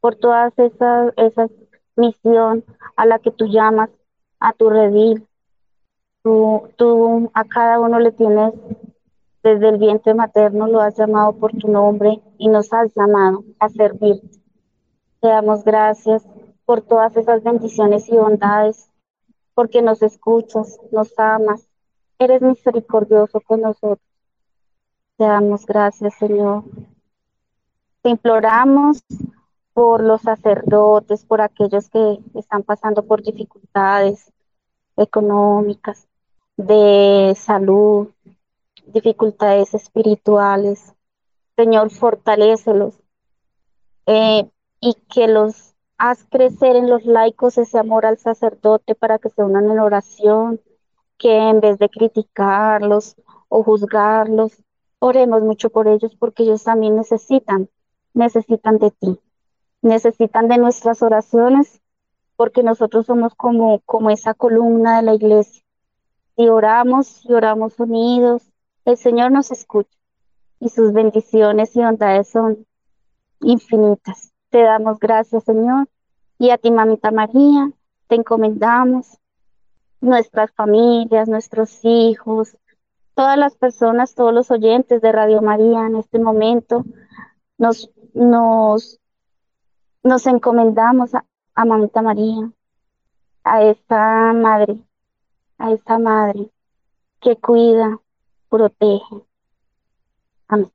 por 0.00 0.16
todas 0.16 0.52
esas, 0.58 1.12
esas 1.16 1.50
misión 1.96 2.64
a 2.96 3.04
la 3.04 3.18
que 3.18 3.30
tú 3.30 3.46
llamas 3.46 3.90
a 4.40 4.52
tu 4.52 4.70
redil. 4.70 5.26
Tú, 6.22 7.30
a 7.32 7.44
cada 7.44 7.80
uno 7.80 7.98
le 8.00 8.12
tienes 8.12 8.52
desde 9.42 9.68
el 9.68 9.78
vientre 9.78 10.14
materno, 10.14 10.66
lo 10.66 10.80
has 10.80 10.96
llamado 10.98 11.32
por 11.32 11.52
tu 11.52 11.68
nombre 11.68 12.20
y 12.36 12.48
nos 12.48 12.72
has 12.72 12.92
llamado 12.94 13.44
a 13.58 13.68
servirte. 13.68 14.28
Te 15.20 15.28
damos 15.28 15.64
gracias 15.64 16.26
por 16.66 16.82
todas 16.82 17.16
esas 17.16 17.42
bendiciones 17.42 18.08
y 18.08 18.16
bondades, 18.16 18.90
porque 19.54 19.80
nos 19.80 20.02
escuchas, 20.02 20.78
nos 20.92 21.18
amas, 21.18 21.66
eres 22.18 22.42
misericordioso 22.42 23.40
con 23.40 23.62
nosotros. 23.62 24.06
Te 25.16 25.24
damos 25.24 25.64
gracias, 25.64 26.14
Señor. 26.14 26.64
Te 28.02 28.10
imploramos 28.10 29.02
por 29.78 30.02
los 30.02 30.22
sacerdotes, 30.22 31.24
por 31.24 31.40
aquellos 31.40 31.88
que 31.88 32.18
están 32.34 32.64
pasando 32.64 33.04
por 33.04 33.22
dificultades 33.22 34.32
económicas, 34.96 36.08
de 36.56 37.32
salud, 37.38 38.08
dificultades 38.86 39.74
espirituales. 39.74 40.94
Señor, 41.54 41.90
fortalécelos 41.90 42.94
eh, 44.06 44.50
y 44.80 44.94
que 45.08 45.28
los 45.28 45.76
haz 45.96 46.26
crecer 46.28 46.74
en 46.74 46.90
los 46.90 47.04
laicos 47.04 47.56
ese 47.56 47.78
amor 47.78 48.04
al 48.04 48.18
sacerdote 48.18 48.96
para 48.96 49.20
que 49.20 49.30
se 49.30 49.44
unan 49.44 49.70
en 49.70 49.78
oración, 49.78 50.60
que 51.18 51.36
en 51.36 51.60
vez 51.60 51.78
de 51.78 51.88
criticarlos 51.88 53.14
o 53.48 53.62
juzgarlos, 53.62 54.60
oremos 54.98 55.42
mucho 55.42 55.70
por 55.70 55.86
ellos 55.86 56.16
porque 56.16 56.42
ellos 56.42 56.64
también 56.64 56.96
necesitan, 56.96 57.70
necesitan 58.12 58.78
de 58.78 58.90
ti, 58.90 59.20
necesitan 59.82 60.48
de 60.48 60.58
nuestras 60.58 61.02
oraciones 61.02 61.80
porque 62.36 62.62
nosotros 62.62 63.06
somos 63.06 63.34
como, 63.34 63.80
como 63.80 64.10
esa 64.10 64.34
columna 64.34 64.98
de 64.98 65.02
la 65.02 65.14
iglesia. 65.14 65.62
Si 66.36 66.48
oramos, 66.48 67.24
y 67.24 67.32
oramos 67.32 67.78
unidos, 67.80 68.42
el 68.84 68.96
Señor 68.96 69.32
nos 69.32 69.50
escucha 69.50 69.98
y 70.60 70.68
sus 70.68 70.92
bendiciones 70.92 71.74
y 71.76 71.80
bondades 71.80 72.28
son 72.28 72.66
infinitas. 73.40 74.32
Te 74.50 74.62
damos 74.62 74.98
gracias, 74.98 75.44
Señor, 75.44 75.88
y 76.38 76.50
a 76.50 76.58
ti, 76.58 76.70
mamita 76.70 77.10
María, 77.10 77.70
te 78.06 78.14
encomendamos 78.14 79.18
nuestras 80.00 80.52
familias, 80.52 81.28
nuestros 81.28 81.80
hijos, 81.84 82.56
todas 83.14 83.36
las 83.36 83.56
personas, 83.56 84.14
todos 84.14 84.32
los 84.32 84.50
oyentes 84.50 85.02
de 85.02 85.12
Radio 85.12 85.42
María 85.42 85.86
en 85.86 85.96
este 85.96 86.18
momento. 86.18 86.84
Nos, 87.58 87.90
nos, 88.14 88.97
nos 90.02 90.26
encomendamos 90.26 91.14
a, 91.14 91.24
a 91.54 91.64
mamita 91.64 92.02
María, 92.02 92.50
a 93.44 93.62
esta 93.62 94.32
madre, 94.32 94.82
a 95.58 95.72
esta 95.72 95.98
madre 95.98 96.50
que 97.20 97.36
cuida, 97.36 97.98
protege. 98.48 99.24
Amén. 100.48 100.70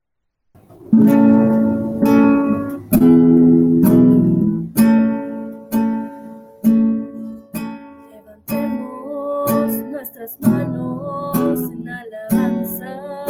Levantemos 8.12 9.72
nuestras 9.86 10.40
manos 10.42 11.60
en 11.72 11.90
alabanza. 11.90 13.26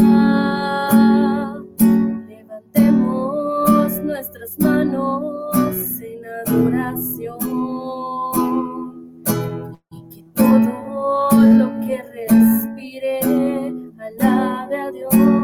Levantemos 2.28 3.92
nuestras 4.04 4.60
manos 4.60 5.23
en 6.04 6.26
adoración. 6.26 7.40
Y 9.92 10.10
que 10.10 10.24
todo 10.36 11.32
lo 11.32 11.80
que 11.86 12.02
respire 12.02 13.20
alabe 14.00 14.76
a 14.82 14.92
Dios. 14.92 15.43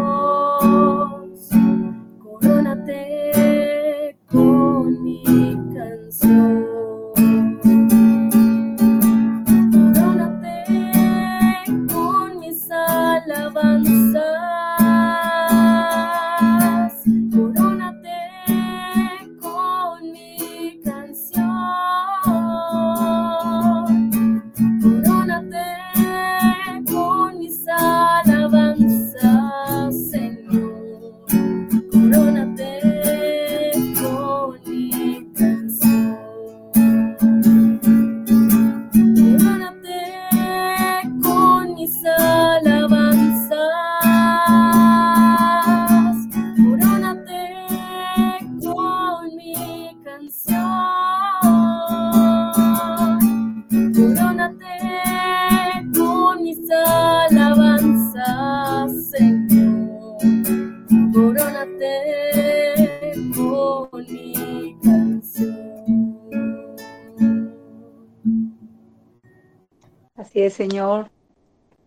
Señor. 70.59 71.09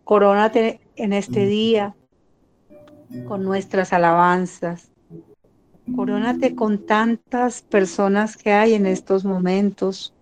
Corónate 0.03 0.79
en 0.95 1.13
este 1.13 1.45
día 1.45 1.95
con 3.27 3.43
nuestras 3.43 3.93
alabanzas. 3.93 4.89
Corónate 5.95 6.55
con 6.55 6.79
tantas 6.79 7.61
personas 7.61 8.35
que 8.35 8.51
hay 8.51 8.73
en 8.73 8.87
estos 8.87 9.25
momentos 9.25 10.15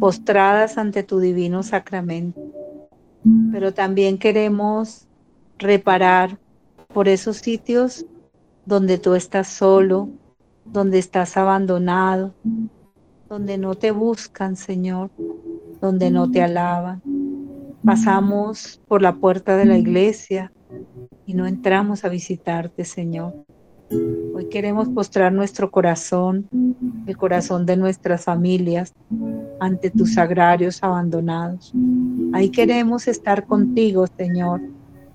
postradas 0.00 0.78
ante 0.78 1.04
tu 1.04 1.20
divino 1.20 1.62
sacramento. 1.62 2.40
Pero 3.52 3.72
también 3.72 4.18
queremos 4.18 5.06
reparar 5.56 6.40
por 6.92 7.06
esos 7.06 7.36
sitios 7.36 8.04
donde 8.64 8.98
tú 8.98 9.14
estás 9.14 9.46
solo, 9.46 10.08
donde 10.64 10.98
estás 10.98 11.36
abandonado, 11.36 12.34
donde 13.28 13.58
no 13.58 13.76
te 13.76 13.92
buscan, 13.92 14.56
Señor, 14.56 15.08
donde 15.80 16.10
no 16.10 16.28
te 16.28 16.42
alaban. 16.42 17.00
Pasamos 17.84 18.80
por 18.88 19.02
la 19.02 19.14
puerta 19.16 19.56
de 19.56 19.64
la 19.64 19.78
iglesia 19.78 20.52
y 21.24 21.34
no 21.34 21.46
entramos 21.46 22.04
a 22.04 22.08
visitarte, 22.08 22.84
Señor. 22.84 23.34
Hoy 24.34 24.48
queremos 24.48 24.88
postrar 24.88 25.32
nuestro 25.32 25.70
corazón, 25.70 26.48
el 27.06 27.16
corazón 27.16 27.64
de 27.66 27.76
nuestras 27.76 28.24
familias, 28.24 28.92
ante 29.60 29.90
tus 29.90 30.14
sagrarios 30.14 30.82
abandonados. 30.82 31.72
Ahí 32.32 32.50
queremos 32.50 33.06
estar 33.06 33.46
contigo, 33.46 34.06
Señor, 34.16 34.60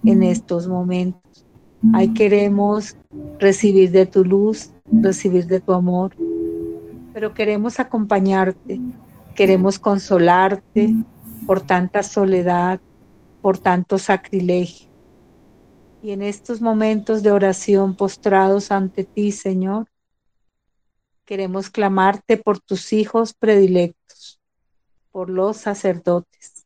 en 0.06 0.24
estos 0.24 0.68
momentos. 0.68 1.46
Ahí 1.94 2.14
queremos 2.14 2.96
recibir 3.40 3.92
de 3.92 4.06
tu 4.06 4.24
luz, 4.24 4.72
recibir 4.92 5.48
de 5.48 5.60
tu 5.60 5.74
amor, 5.74 6.16
pero 7.14 7.34
queremos 7.34 7.80
acompañarte, 7.80 8.80
queremos 9.36 9.80
consolarte 9.80 10.96
por 11.46 11.62
tanta 11.62 12.04
soledad, 12.04 12.80
por 13.42 13.58
tanto 13.58 13.98
sacrilegio. 13.98 14.90
Y 16.04 16.12
en 16.12 16.22
estos 16.22 16.62
momentos 16.62 17.24
de 17.24 17.32
oración 17.32 17.96
postrados 17.96 18.72
ante 18.72 19.04
ti, 19.04 19.32
Señor, 19.32 19.88
queremos 21.26 21.70
clamarte 21.70 22.38
por 22.38 22.60
tus 22.60 22.92
hijos 22.94 23.34
predilectos, 23.34 24.40
por 25.12 25.30
los 25.30 25.58
sacerdotes. 25.58 26.66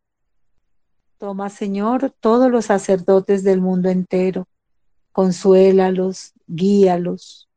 Toma, 1.17 1.49
Señor, 1.49 2.13
todos 2.19 2.51
los 2.51 2.65
sacerdotes 2.65 3.43
del 3.43 3.61
mundo 3.61 3.89
entero, 3.89 4.47
consuélalos, 5.11 6.33
guíalos, 6.47 7.49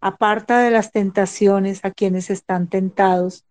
aparta 0.00 0.60
de 0.60 0.70
las 0.70 0.92
tentaciones 0.92 1.84
a 1.84 1.90
quienes 1.90 2.30
están 2.30 2.68
tentados 2.68 3.44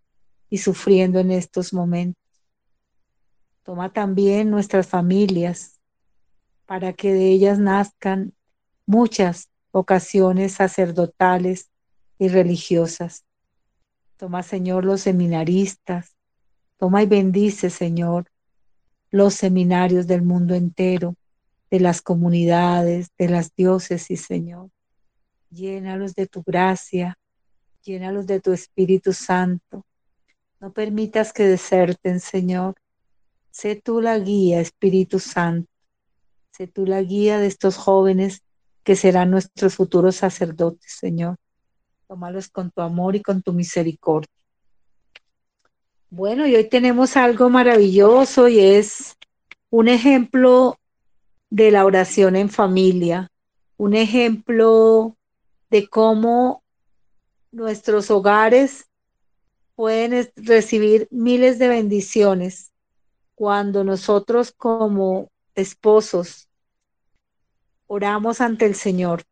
y 0.49 0.59
sufriendo 0.59 1.19
en 1.19 1.31
estos 1.31 1.73
momentos. 1.73 2.22
Toma 3.63 3.93
también 3.93 4.49
nuestras 4.49 4.87
familias 4.87 5.79
para 6.65 6.93
que 6.93 7.13
de 7.13 7.29
ellas 7.29 7.59
nazcan 7.59 8.33
muchas 8.85 9.49
vocaciones 9.71 10.53
sacerdotales 10.53 11.69
y 12.19 12.27
religiosas. 12.27 13.25
Toma, 14.17 14.43
Señor, 14.43 14.85
los 14.85 15.01
seminaristas. 15.01 16.15
Toma 16.77 17.03
y 17.03 17.05
bendice, 17.05 17.69
Señor, 17.69 18.29
los 19.09 19.33
seminarios 19.33 20.07
del 20.07 20.21
mundo 20.21 20.55
entero, 20.55 21.15
de 21.71 21.79
las 21.79 22.01
comunidades, 22.01 23.11
de 23.17 23.29
las 23.29 23.55
diócesis, 23.55 24.25
Señor. 24.25 24.69
Llénalos 25.49 26.15
de 26.15 26.27
tu 26.27 26.43
gracia, 26.43 27.17
llénalos 27.83 28.27
de 28.27 28.41
tu 28.41 28.51
Espíritu 28.51 29.13
Santo. 29.13 29.85
No 30.59 30.73
permitas 30.73 31.31
que 31.31 31.43
deserten, 31.43 32.19
Señor. 32.19 32.75
Sé 33.53 33.75
tú 33.75 34.01
la 34.01 34.17
guía, 34.17 34.61
Espíritu 34.61 35.19
Santo. 35.19 35.69
Sé 36.49 36.65
tú 36.65 36.87
la 36.87 37.03
guía 37.03 37.37
de 37.37 37.45
estos 37.45 37.77
jóvenes 37.77 38.41
que 38.83 38.95
serán 38.95 39.29
nuestros 39.29 39.75
futuros 39.75 40.15
sacerdotes, 40.15 40.91
Señor. 40.91 41.35
Tómalos 42.07 42.49
con 42.49 42.71
tu 42.71 42.81
amor 42.81 43.15
y 43.15 43.21
con 43.21 43.43
tu 43.43 43.53
misericordia. 43.53 44.27
Bueno, 46.09 46.47
y 46.47 46.55
hoy 46.55 46.67
tenemos 46.67 47.15
algo 47.15 47.51
maravilloso 47.51 48.47
y 48.47 48.59
es 48.59 49.15
un 49.69 49.87
ejemplo 49.87 50.79
de 51.51 51.69
la 51.69 51.85
oración 51.85 52.35
en 52.35 52.49
familia, 52.49 53.29
un 53.77 53.93
ejemplo 53.93 55.15
de 55.69 55.87
cómo 55.87 56.63
nuestros 57.51 58.09
hogares 58.09 58.89
pueden 59.75 60.31
recibir 60.37 61.07
miles 61.11 61.59
de 61.59 61.67
bendiciones 61.67 62.72
cuando 63.43 63.83
nosotros 63.83 64.53
como 64.55 65.29
esposos 65.53 66.47
oramos 67.87 68.39
ante 68.39 68.65
el 68.65 68.73
Señor, 68.73 69.23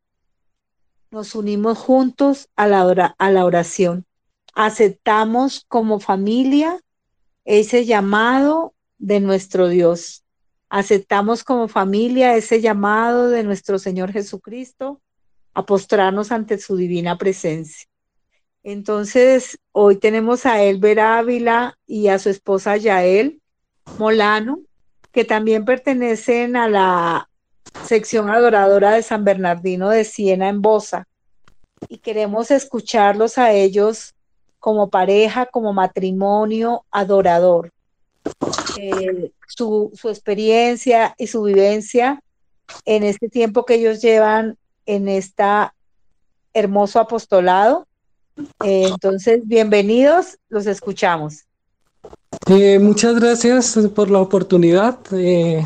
nos 1.11 1.33
unimos 1.33 1.77
juntos 1.77 2.49
a 2.57 2.67
la, 2.67 3.15
a 3.17 3.31
la 3.31 3.45
oración, 3.45 4.05
aceptamos 4.53 5.63
como 5.65 6.01
familia 6.01 6.81
ese 7.45 7.85
llamado 7.85 8.73
de 8.97 9.21
nuestro 9.21 9.69
Dios, 9.69 10.25
aceptamos 10.67 11.45
como 11.45 11.69
familia 11.69 12.35
ese 12.35 12.59
llamado 12.59 13.29
de 13.29 13.43
nuestro 13.43 13.79
Señor 13.79 14.11
Jesucristo 14.11 14.99
a 15.53 15.65
postrarnos 15.65 16.33
ante 16.33 16.57
su 16.57 16.75
divina 16.75 17.17
presencia. 17.17 17.87
Entonces, 18.61 19.57
hoy 19.71 19.95
tenemos 19.95 20.45
a 20.45 20.61
Elber 20.61 20.99
Ávila 20.99 21.79
y 21.87 22.09
a 22.09 22.19
su 22.19 22.27
esposa 22.27 22.75
Yael 22.75 23.40
Molano, 23.97 24.59
que 25.11 25.25
también 25.25 25.65
pertenecen 25.65 26.55
a 26.55 26.67
la 26.69 27.29
sección 27.85 28.29
adoradora 28.29 28.91
de 28.91 29.03
San 29.03 29.23
Bernardino 29.23 29.89
de 29.89 30.03
Siena 30.03 30.49
en 30.49 30.61
Bosa. 30.61 31.07
Y 31.87 31.97
queremos 31.97 32.51
escucharlos 32.51 33.37
a 33.37 33.51
ellos 33.51 34.13
como 34.59 34.89
pareja, 34.89 35.47
como 35.47 35.73
matrimonio 35.73 36.85
adorador. 36.91 37.71
Eh, 38.77 39.31
su, 39.47 39.91
su 39.95 40.09
experiencia 40.09 41.15
y 41.17 41.27
su 41.27 41.43
vivencia 41.43 42.21
en 42.85 43.03
este 43.03 43.29
tiempo 43.29 43.65
que 43.65 43.75
ellos 43.75 44.01
llevan 44.01 44.57
en 44.85 45.07
este 45.07 45.43
hermoso 46.53 46.99
apostolado. 46.99 47.87
Eh, 48.63 48.87
entonces, 48.87 49.41
bienvenidos, 49.43 50.37
los 50.49 50.65
escuchamos. 50.67 51.45
Eh, 52.47 52.79
muchas 52.79 53.19
gracias 53.19 53.77
por 53.95 54.09
la 54.09 54.19
oportunidad. 54.19 54.97
Eh, 55.11 55.65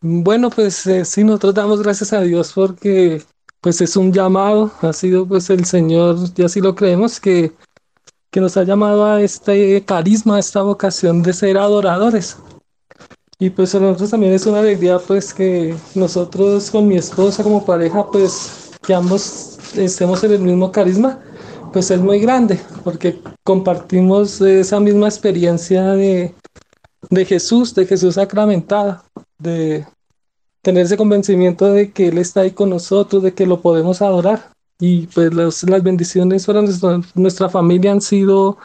bueno, 0.00 0.50
pues 0.50 0.88
sí, 1.04 1.24
nosotros 1.24 1.54
damos 1.54 1.82
gracias 1.82 2.12
a 2.12 2.20
Dios 2.20 2.52
porque 2.54 3.22
pues 3.60 3.80
es 3.80 3.96
un 3.96 4.12
llamado, 4.12 4.70
ha 4.82 4.92
sido 4.92 5.26
pues 5.26 5.48
el 5.50 5.64
Señor, 5.64 6.16
y 6.36 6.42
así 6.42 6.60
lo 6.60 6.74
creemos, 6.74 7.18
que, 7.18 7.52
que 8.30 8.40
nos 8.40 8.56
ha 8.56 8.62
llamado 8.62 9.06
a 9.06 9.22
este 9.22 9.82
carisma, 9.84 10.36
a 10.36 10.40
esta 10.40 10.62
vocación 10.62 11.22
de 11.22 11.32
ser 11.32 11.56
adoradores. 11.56 12.36
Y 13.38 13.50
pues 13.50 13.74
a 13.74 13.80
nosotros 13.80 14.10
también 14.10 14.32
es 14.34 14.46
una 14.46 14.60
alegría 14.60 14.98
pues 14.98 15.34
que 15.34 15.74
nosotros 15.94 16.70
con 16.70 16.86
mi 16.86 16.96
esposa 16.96 17.42
como 17.42 17.64
pareja 17.64 18.06
pues 18.10 18.70
que 18.86 18.94
ambos 18.94 19.58
estemos 19.76 20.22
en 20.24 20.32
el 20.32 20.40
mismo 20.40 20.70
carisma 20.70 21.18
pues 21.74 21.90
es 21.90 22.00
muy 22.00 22.20
grande 22.20 22.60
porque 22.84 23.20
compartimos 23.42 24.40
esa 24.40 24.78
misma 24.78 25.08
experiencia 25.08 25.90
de, 25.94 26.32
de 27.10 27.24
Jesús, 27.24 27.74
de 27.74 27.84
Jesús 27.84 28.14
sacramentado, 28.14 29.02
de 29.38 29.84
tener 30.62 30.84
ese 30.86 30.96
convencimiento 30.96 31.72
de 31.72 31.90
que 31.90 32.08
Él 32.08 32.18
está 32.18 32.42
ahí 32.42 32.52
con 32.52 32.70
nosotros, 32.70 33.24
de 33.24 33.34
que 33.34 33.44
lo 33.44 33.60
podemos 33.60 34.00
adorar. 34.02 34.52
Y 34.78 35.08
pues 35.08 35.34
las 35.34 35.82
bendiciones 35.82 36.46
para 36.46 36.62
nuestra, 36.62 37.00
nuestra 37.16 37.48
familia 37.48 37.90
han 37.90 38.00
sido 38.00 38.56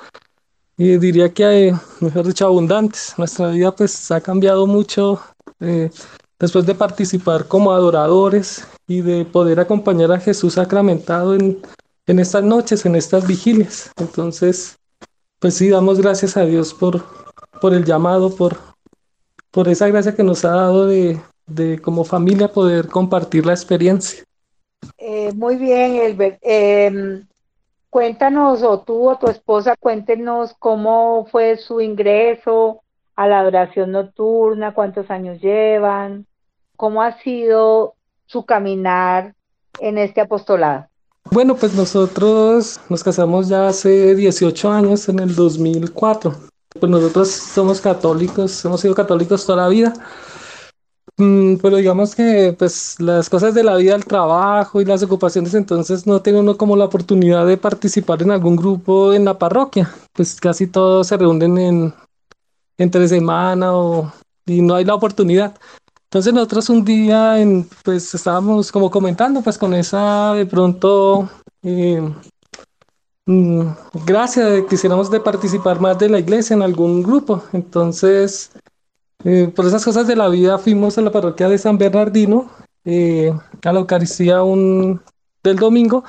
y 0.78 0.98
diría 0.98 1.34
que, 1.34 1.70
eh, 1.70 1.74
mejor 2.02 2.28
dicho, 2.28 2.46
abundantes. 2.46 3.16
Nuestra 3.18 3.50
vida 3.50 3.76
pues 3.76 4.12
ha 4.12 4.22
cambiado 4.22 4.68
mucho 4.68 5.20
eh, 5.60 5.90
después 6.38 6.64
de 6.68 6.76
participar 6.76 7.48
como 7.48 7.72
adoradores 7.72 8.68
y 8.88 9.02
de 9.02 9.26
poder 9.26 9.60
acompañar 9.60 10.12
a 10.12 10.20
Jesús 10.20 10.54
sacramentado 10.54 11.34
en, 11.34 11.60
en 12.10 12.20
estas 12.20 12.44
noches, 12.44 12.86
en 12.86 12.96
estas 12.96 13.28
vigilias. 13.28 13.92
Entonces, 13.98 14.78
pues 15.40 15.54
sí, 15.54 15.70
damos 15.70 16.02
gracias 16.02 16.36
a 16.38 16.46
Dios 16.46 16.74
por, 16.74 17.04
por 17.62 17.74
el 17.74 17.86
llamado, 17.86 18.36
por, 18.36 18.58
por 19.52 19.70
esa 19.70 19.88
gracia 19.88 20.16
que 20.16 20.24
nos 20.24 20.44
ha 20.44 20.50
dado 20.50 20.88
de, 20.88 21.22
de 21.46 21.80
como 21.80 22.04
familia 22.04 22.52
poder 22.52 22.88
compartir 22.88 23.46
la 23.46 23.54
experiencia. 23.54 24.24
Eh, 24.98 25.32
muy 25.34 25.56
bien, 25.58 25.96
Elbert. 25.98 26.40
Em, 26.42 27.28
Cuéntanos, 27.90 28.62
o 28.62 28.82
tú 28.82 29.10
o 29.10 29.18
tu 29.18 29.28
esposa, 29.30 29.76
cuéntenos 29.76 30.54
cómo 30.60 31.26
fue 31.32 31.58
su 31.58 31.82
ingreso 31.82 32.84
a 33.16 33.28
la 33.28 33.40
adoración 33.40 33.92
nocturna, 33.92 34.76
cuántos 34.76 35.10
años 35.10 35.42
llevan, 35.42 36.28
cómo 36.76 37.02
ha 37.02 37.18
sido 37.22 37.96
su 38.28 38.46
caminar 38.46 39.34
en 39.80 39.98
este 39.98 40.22
apostolado. 40.22 40.89
Bueno, 41.32 41.56
pues 41.56 41.74
nosotros 41.76 42.80
nos 42.90 43.04
casamos 43.04 43.50
ya 43.50 43.68
hace 43.68 44.16
18 44.16 44.72
años, 44.72 45.08
en 45.10 45.20
el 45.20 45.36
2004. 45.36 46.36
Pues 46.80 46.90
nosotros 46.90 47.30
somos 47.30 47.82
católicos, 47.82 48.66
hemos 48.66 48.82
sido 48.82 48.96
católicos 48.96 49.46
toda 49.46 49.64
la 49.64 49.70
vida. 49.70 49.94
Mm, 51.18 51.58
pero 51.58 51.78
digamos 51.78 52.16
que 52.16 52.56
pues 52.58 53.00
las 53.00 53.30
cosas 53.30 53.54
de 53.54 53.64
la 53.64 53.76
vida, 53.76 53.96
el 53.96 54.06
trabajo 54.06 54.82
y 54.82 54.86
las 54.86 55.04
ocupaciones, 55.04 55.54
entonces 55.54 56.08
no 56.08 56.22
tiene 56.22 56.40
uno 56.40 56.58
como 56.58 56.76
la 56.76 56.86
oportunidad 56.86 57.46
de 57.46 57.58
participar 57.58 58.22
en 58.24 58.32
algún 58.32 58.56
grupo 58.56 59.14
en 59.14 59.26
la 59.26 59.38
parroquia. 59.38 59.94
Pues 60.14 60.40
casi 60.40 60.66
todos 60.68 61.08
se 61.08 61.18
reúnen 61.18 61.58
en 61.58 61.94
entre 62.80 63.08
semana 63.08 63.76
o, 63.76 64.12
y 64.46 64.62
no 64.62 64.76
hay 64.76 64.86
la 64.86 64.96
oportunidad. 64.96 65.56
Entonces 66.10 66.34
nosotros 66.34 66.70
un 66.70 66.84
día 66.84 67.40
en, 67.40 67.70
pues 67.84 68.16
estábamos 68.16 68.72
como 68.72 68.90
comentando 68.90 69.44
pues 69.44 69.60
con 69.60 69.76
esa 69.76 70.34
de 70.34 70.48
pronto 70.48 71.30
eh, 71.62 72.02
mm, 73.28 73.62
gracia 74.08 74.46
de 74.46 74.66
quisiéramos 74.66 75.12
de 75.12 75.20
participar 75.20 75.80
más 75.80 76.00
de 76.00 76.10
la 76.10 76.18
iglesia 76.18 76.56
en 76.56 76.64
algún 76.64 77.04
grupo. 77.04 77.44
Entonces 77.54 78.52
eh, 79.24 79.52
por 79.56 79.68
esas 79.68 79.86
cosas 79.86 80.08
de 80.08 80.16
la 80.16 80.30
vida 80.30 80.58
fuimos 80.58 80.98
a 80.98 81.02
la 81.02 81.12
parroquia 81.12 81.48
de 81.48 81.60
San 81.60 81.78
Bernardino 81.78 82.50
eh, 82.86 83.32
a 83.64 83.72
la 83.72 83.80
Eucaristía 83.80 84.42
un, 84.42 85.00
del 85.44 85.58
domingo. 85.58 86.04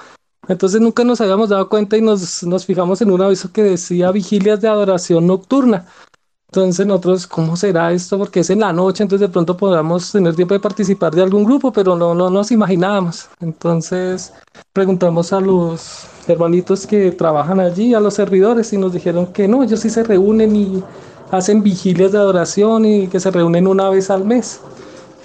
Entonces 0.49 0.81
nunca 0.81 1.05
nos 1.05 1.21
habíamos 1.21 1.51
dado 1.51 1.69
cuenta 1.69 1.99
y 1.99 2.01
nos, 2.01 2.43
nos 2.45 2.65
fijamos 2.65 3.03
en 3.03 3.11
un 3.11 3.21
aviso 3.21 3.53
que 3.53 3.63
decía 3.63 4.13
vigilias 4.13 4.63
de 4.63 4.69
adoración 4.69 5.27
nocturna. 5.27 5.87
Entonces 6.53 6.85
nosotros, 6.85 7.29
¿cómo 7.29 7.57
será 7.57 7.93
esto? 7.93 8.19
Porque 8.19 8.41
es 8.41 8.51
en 8.51 8.59
la 8.59 8.73
noche, 8.73 9.05
entonces 9.05 9.29
de 9.29 9.33
pronto 9.33 9.57
podamos 9.57 10.11
tener 10.11 10.35
tiempo 10.35 10.53
de 10.53 10.59
participar 10.59 11.15
de 11.15 11.23
algún 11.23 11.45
grupo, 11.45 11.73
pero 11.73 11.95
no, 11.95 12.13
no 12.13 12.29
nos 12.29 12.51
imaginábamos. 12.51 13.29
Entonces 13.39 14.33
preguntamos 14.73 15.33
a 15.33 15.41
los 15.41 16.07
hermanitos 16.27 16.89
que 16.89 17.13
trabajan 17.13 17.61
allí, 17.61 17.95
a 17.95 18.01
los 18.01 18.15
servidores, 18.15 18.73
y 18.73 18.79
nos 18.79 18.93
dijeron 18.93 19.29
que 19.29 19.47
no, 19.47 19.63
ellos 19.63 19.79
sí 19.79 19.91
se 19.91 20.03
reúnen 20.03 20.57
y 20.57 20.83
hacen 21.31 21.63
vigilias 21.63 22.11
de 22.11 22.19
adoración 22.19 22.85
y 22.85 23.07
que 23.07 23.21
se 23.21 23.31
reúnen 23.31 23.69
una 23.69 23.89
vez 23.89 24.11
al 24.11 24.25
mes. 24.25 24.61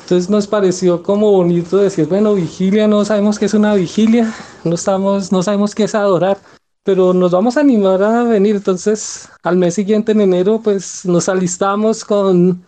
Entonces 0.02 0.30
nos 0.30 0.46
pareció 0.46 1.02
como 1.02 1.32
bonito 1.32 1.78
decir, 1.78 2.06
bueno, 2.08 2.36
vigilia, 2.36 2.88
no 2.88 3.04
sabemos 3.04 3.40
qué 3.40 3.46
es 3.46 3.56
una 3.56 3.74
vigilia, 3.74 4.32
no, 4.64 4.76
estamos, 4.76 5.32
no 5.32 5.42
sabemos 5.42 5.74
qué 5.74 5.86
es 5.86 5.96
adorar, 5.96 6.38
pero 6.86 7.14
nos 7.16 7.32
vamos 7.32 7.58
a 7.58 7.62
animar 7.62 8.02
a 8.04 8.24
venir. 8.24 8.56
Entonces 8.56 9.28
al 9.44 9.58
mes 9.58 9.74
siguiente, 9.74 10.14
en 10.14 10.22
enero, 10.22 10.62
pues 10.64 11.04
nos 11.06 11.28
alistamos 11.28 12.06
con, 12.06 12.64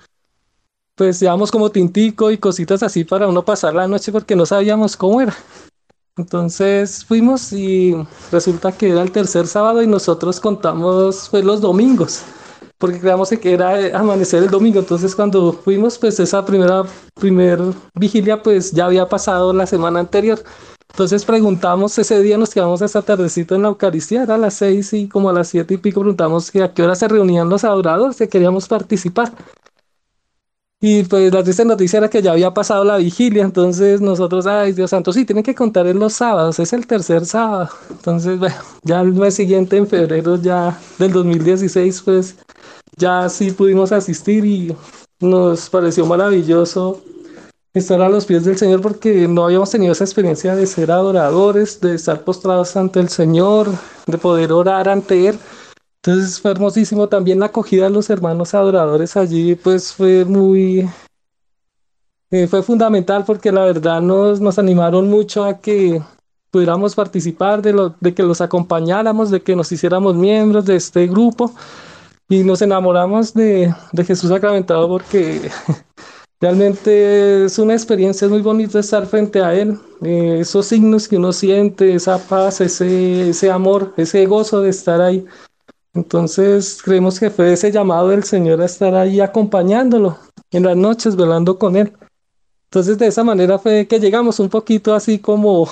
pues 0.96 1.20
llevamos 1.20 1.52
como 1.52 1.72
tintico 1.72 2.32
y 2.32 2.40
cositas 2.40 2.84
así 2.84 3.04
para 3.04 3.28
uno 3.28 3.46
pasar 3.46 3.76
la 3.76 3.88
noche 3.88 4.12
porque 4.12 4.36
no 4.36 4.46
sabíamos 4.46 4.98
cómo 4.98 5.22
era. 5.22 5.36
Entonces 6.18 7.06
fuimos 7.06 7.54
y 7.54 7.96
resulta 8.32 8.72
que 8.72 8.90
era 8.90 9.04
el 9.04 9.12
tercer 9.12 9.46
sábado 9.46 9.84
y 9.84 9.88
nosotros 9.88 10.40
contamos 10.40 11.28
pues 11.30 11.46
los 11.46 11.62
domingos 11.62 12.24
porque 12.78 13.00
creíamos 13.00 13.30
que 13.30 13.54
era 13.54 13.80
eh, 13.80 13.94
amanecer 13.94 14.44
el 14.44 14.50
domingo. 14.50 14.80
Entonces 14.80 15.16
cuando 15.16 15.54
fuimos, 15.54 15.98
pues 15.98 16.20
esa 16.20 16.46
primera 16.46 16.84
primer 17.16 17.60
vigilia, 17.96 18.42
pues 18.42 18.72
ya 18.72 18.86
había 18.86 19.08
pasado 19.08 19.54
la 19.54 19.66
semana 19.66 20.00
anterior. 20.00 20.40
Entonces 20.90 21.26
preguntamos, 21.26 21.98
ese 21.98 22.22
día 22.22 22.38
nos 22.38 22.54
quedamos 22.54 22.82
esa 22.82 23.02
tardecito 23.02 23.56
en 23.56 23.64
la 23.64 23.68
Eucaristía, 23.70 24.24
era 24.24 24.36
a 24.36 24.38
las 24.38 24.56
seis 24.56 24.94
y 24.94 25.08
como 25.08 25.30
a 25.30 25.34
las 25.34 25.50
siete 25.50 25.76
y 25.76 25.78
pico 25.78 26.02
preguntamos 26.02 26.50
que 26.50 26.64
a 26.64 26.74
qué 26.74 26.84
hora 26.84 26.96
se 26.96 27.08
reunían 27.08 27.50
los 27.50 27.64
adoradores, 27.64 28.18
que 28.18 28.30
queríamos 28.30 28.68
participar. 28.68 29.32
Y 30.80 31.04
pues 31.04 31.34
la 31.34 31.44
triste 31.44 31.66
noticia 31.66 31.98
era 31.98 32.10
que 32.10 32.22
ya 32.22 32.34
había 32.34 32.54
pasado 32.54 32.84
la 32.84 32.98
vigilia, 32.98 33.44
entonces 33.44 34.00
nosotros, 34.00 34.46
ay 34.46 34.74
Dios 34.74 34.92
santo, 34.92 35.12
sí, 35.12 35.26
tienen 35.26 35.44
que 35.44 35.56
contar 35.56 35.88
en 35.88 35.98
los 35.98 36.14
sábados, 36.14 36.60
es 36.60 36.72
el 36.72 36.86
tercer 36.86 37.26
sábado. 37.26 37.70
Entonces, 37.90 38.38
bueno, 38.38 38.56
ya 38.84 39.02
el 39.02 39.14
mes 39.14 39.34
siguiente, 39.34 39.78
en 39.78 39.88
febrero 39.88 40.36
ya 40.36 40.80
del 41.00 41.12
2016, 41.14 42.02
pues 42.04 42.36
ya 42.96 43.28
sí 43.28 43.52
pudimos 43.52 43.92
asistir 43.92 44.46
y 44.46 44.76
nos 45.20 45.70
pareció 45.70 46.06
maravilloso 46.06 47.02
estar 47.78 48.02
a 48.02 48.10
los 48.10 48.26
pies 48.26 48.46
del 48.46 48.58
Señor 48.58 48.82
porque 48.82 49.28
no 49.28 49.46
habíamos 49.46 49.72
tenido 49.72 49.92
esa 49.92 50.04
experiencia 50.04 50.56
de 50.56 50.66
ser 50.68 50.92
adoradores, 50.92 51.80
de 51.82 51.96
estar 51.96 52.24
postrados 52.24 52.76
ante 52.76 53.00
el 53.00 53.10
Señor, 53.10 53.70
de 54.06 54.18
poder 54.18 54.52
orar 54.52 54.90
ante 54.90 55.28
Él. 55.28 55.40
Entonces 56.02 56.40
fue 56.40 56.52
hermosísimo 56.52 57.08
también 57.10 57.40
la 57.40 57.48
acogida 57.48 57.86
de 57.86 57.90
los 57.90 58.10
hermanos 58.10 58.54
adoradores 58.54 59.18
allí, 59.18 59.56
pues 59.56 59.94
fue 59.94 60.26
muy, 60.26 60.88
eh, 62.32 62.48
fue 62.48 62.64
fundamental 62.64 63.24
porque 63.26 63.52
la 63.52 63.64
verdad 63.66 64.02
nos, 64.02 64.42
nos 64.42 64.60
animaron 64.60 65.10
mucho 65.10 65.46
a 65.46 65.60
que 65.60 66.02
pudiéramos 66.52 66.96
participar, 66.96 67.62
de, 67.62 67.74
lo, 67.74 67.96
de 68.00 68.14
que 68.14 68.24
los 68.24 68.42
acompañáramos, 68.42 69.32
de 69.32 69.42
que 69.42 69.56
nos 69.56 69.72
hiciéramos 69.72 70.16
miembros 70.16 70.66
de 70.66 70.76
este 70.76 71.08
grupo 71.08 71.54
y 72.30 72.44
nos 72.44 72.62
enamoramos 72.62 73.34
de, 73.34 73.74
de 73.92 74.04
Jesús 74.04 74.30
sacramentado 74.30 74.88
porque 74.88 75.50
realmente 76.40 77.46
es 77.46 77.58
una 77.60 77.74
experiencia 77.74 78.28
muy 78.28 78.42
bonita 78.42 78.80
estar 78.80 79.06
frente 79.06 79.42
a 79.42 79.54
Él, 79.54 79.80
eh, 80.04 80.38
esos 80.40 80.68
signos 80.68 81.08
que 81.08 81.18
uno 81.18 81.34
siente, 81.34 81.94
esa 81.94 82.18
paz, 82.18 82.62
ese, 82.62 83.30
ese 83.30 83.52
amor, 83.52 83.94
ese 83.98 84.26
gozo 84.26 84.62
de 84.62 84.70
estar 84.70 85.02
ahí. 85.02 85.26
Entonces 85.94 86.80
creemos 86.84 87.20
que 87.20 87.32
fue 87.32 87.54
ese 87.54 87.72
llamado 87.72 88.10
del 88.10 88.24
Señor 88.24 88.62
a 88.62 88.66
estar 88.66 88.94
ahí 88.94 89.20
acompañándolo 89.20 90.18
en 90.52 90.64
las 90.64 90.78
noches, 90.78 91.16
velando 91.16 91.58
con 91.58 91.76
Él. 91.76 91.94
Entonces 92.66 92.98
de 92.98 93.08
esa 93.08 93.24
manera 93.24 93.58
fue 93.58 93.88
que 93.88 94.00
llegamos 94.00 94.40
un 94.40 94.50
poquito 94.50 94.94
así 94.94 95.20
como, 95.20 95.68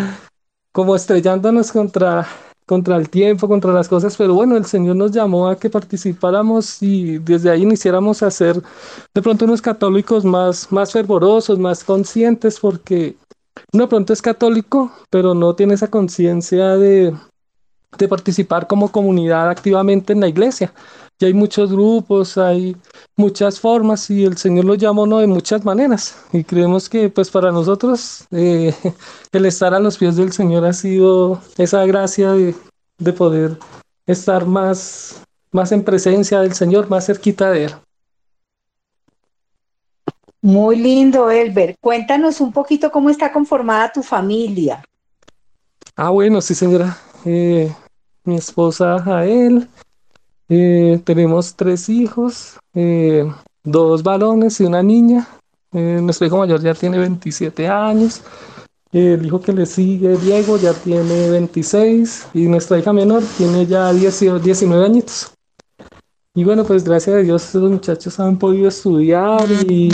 como 0.72 0.96
estrellándonos 0.96 1.72
contra, 1.72 2.26
contra 2.68 2.96
el 2.96 3.08
tiempo, 3.08 3.48
contra 3.48 3.72
las 3.72 3.88
cosas, 3.88 4.14
pero 4.16 4.34
bueno, 4.34 4.54
el 4.56 4.66
Señor 4.66 4.94
nos 4.94 5.10
llamó 5.10 5.48
a 5.48 5.58
que 5.58 5.70
participáramos 5.70 6.82
y 6.82 7.16
desde 7.18 7.50
ahí 7.50 7.62
iniciáramos 7.62 8.22
a 8.22 8.30
ser 8.30 8.62
de 9.14 9.22
pronto 9.22 9.46
unos 9.46 9.62
católicos 9.62 10.22
más, 10.22 10.70
más 10.70 10.92
fervorosos, 10.92 11.58
más 11.58 11.82
conscientes, 11.82 12.60
porque 12.60 13.16
uno 13.72 13.84
de 13.84 13.88
pronto 13.88 14.12
es 14.12 14.20
católico, 14.20 14.92
pero 15.08 15.32
no 15.32 15.54
tiene 15.54 15.74
esa 15.74 15.88
conciencia 15.88 16.76
de, 16.76 17.16
de 17.96 18.08
participar 18.08 18.66
como 18.66 18.92
comunidad 18.92 19.48
activamente 19.48 20.12
en 20.12 20.20
la 20.20 20.28
iglesia. 20.28 20.74
Y 21.20 21.24
hay 21.24 21.34
muchos 21.34 21.72
grupos, 21.72 22.38
hay 22.38 22.76
muchas 23.16 23.58
formas 23.58 24.08
y 24.08 24.24
el 24.24 24.36
Señor 24.36 24.64
lo 24.64 24.74
llamó 24.76 25.06
¿no? 25.06 25.18
de 25.18 25.26
muchas 25.26 25.64
maneras. 25.64 26.16
Y 26.32 26.44
creemos 26.44 26.88
que 26.88 27.08
pues 27.08 27.30
para 27.30 27.50
nosotros 27.50 28.26
eh, 28.30 28.72
el 29.32 29.46
estar 29.46 29.74
a 29.74 29.80
los 29.80 29.98
pies 29.98 30.16
del 30.16 30.32
Señor 30.32 30.64
ha 30.64 30.72
sido 30.72 31.40
esa 31.56 31.84
gracia 31.86 32.32
de, 32.32 32.54
de 32.98 33.12
poder 33.12 33.58
estar 34.06 34.46
más, 34.46 35.22
más 35.50 35.72
en 35.72 35.82
presencia 35.82 36.40
del 36.40 36.54
Señor, 36.54 36.88
más 36.88 37.06
cerquita 37.06 37.50
de 37.50 37.64
Él. 37.64 37.74
Muy 40.40 40.76
lindo, 40.76 41.30
Elber. 41.30 41.76
Cuéntanos 41.80 42.40
un 42.40 42.52
poquito 42.52 42.92
cómo 42.92 43.10
está 43.10 43.32
conformada 43.32 43.90
tu 43.92 44.04
familia. 44.04 44.84
Ah, 45.96 46.10
bueno, 46.10 46.40
sí, 46.40 46.54
señora. 46.54 46.96
Eh, 47.24 47.74
mi 48.22 48.36
esposa 48.36 49.00
Jael, 49.00 49.68
eh, 50.48 51.00
tenemos 51.04 51.54
tres 51.54 51.88
hijos, 51.88 52.58
eh, 52.74 53.30
dos 53.62 54.02
varones 54.02 54.60
y 54.60 54.64
una 54.64 54.82
niña. 54.82 55.28
Eh, 55.72 56.00
nuestro 56.02 56.26
hijo 56.26 56.38
mayor 56.38 56.62
ya 56.62 56.74
tiene 56.74 56.98
27 56.98 57.68
años. 57.68 58.22
El 58.90 59.26
hijo 59.26 59.40
que 59.40 59.52
le 59.52 59.66
sigue, 59.66 60.16
Diego, 60.16 60.56
ya 60.56 60.72
tiene 60.72 61.28
26 61.28 62.28
y 62.32 62.46
nuestra 62.46 62.78
hija 62.78 62.92
menor 62.94 63.22
tiene 63.36 63.66
ya 63.66 63.92
10, 63.92 64.42
19 64.42 64.84
añitos. 64.84 65.30
Y 66.34 66.44
bueno, 66.44 66.64
pues 66.64 66.84
gracias 66.84 67.16
a 67.16 67.18
Dios 67.18 67.54
los 67.54 67.70
muchachos 67.70 68.18
han 68.18 68.38
podido 68.38 68.68
estudiar 68.68 69.44
y, 69.68 69.90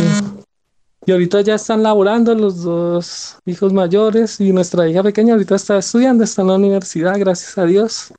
y 1.07 1.11
ahorita 1.11 1.41
ya 1.41 1.57
están 1.57 1.83
laborando 1.83 2.35
los 2.35 2.63
dos 2.63 3.39
hijos 3.47 3.73
mayores 3.73 4.41
y 4.41 4.53
nuestra 4.53 4.89
hija 4.89 5.03
pequeña 5.03 5.33
ahorita 5.33 5.57
está 5.57 5.79
estudiando, 5.79 6.23
está 6.23 6.43
en 6.43 6.49
la 6.49 6.55
universidad, 6.55 7.19
gracias 7.19 7.59
a 7.59 7.65
Dios. 7.65 8.13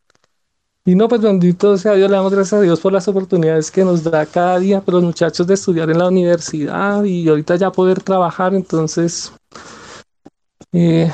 Y 0.87 0.93
no, 0.93 1.07
pues 1.07 1.19
bendito 1.19 1.75
sea 1.77 1.93
Dios, 1.93 2.11
le 2.11 2.15
damos 2.15 2.31
gracias 2.31 2.59
a 2.59 2.61
Dios 2.61 2.79
por 2.79 2.93
las 2.93 3.07
oportunidades 3.07 3.71
que 3.71 3.83
nos 3.83 4.03
da 4.03 4.23
cada 4.27 4.59
día 4.59 4.81
para 4.81 4.97
los 4.97 5.05
muchachos 5.05 5.47
de 5.47 5.55
estudiar 5.55 5.89
en 5.89 5.97
la 5.97 6.07
universidad 6.07 7.03
y 7.03 7.27
ahorita 7.27 7.55
ya 7.55 7.71
poder 7.71 8.03
trabajar. 8.03 8.53
Entonces, 8.53 9.33
eh, 10.71 11.11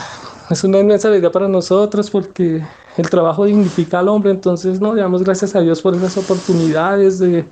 es 0.50 0.64
una 0.66 0.80
inmensa 0.80 1.08
alegría 1.08 1.32
para 1.32 1.48
nosotros 1.48 2.10
porque 2.12 2.62
el 2.98 3.10
trabajo 3.10 3.46
dignifica 3.46 4.00
al 4.00 4.10
hombre. 4.10 4.32
Entonces, 4.32 4.82
no, 4.82 4.94
le 4.94 5.04
damos 5.04 5.24
gracias 5.24 5.56
a 5.56 5.62
Dios 5.62 5.82
por 5.82 5.96
esas 5.96 6.18
oportunidades 6.18 7.20
de, 7.20 7.46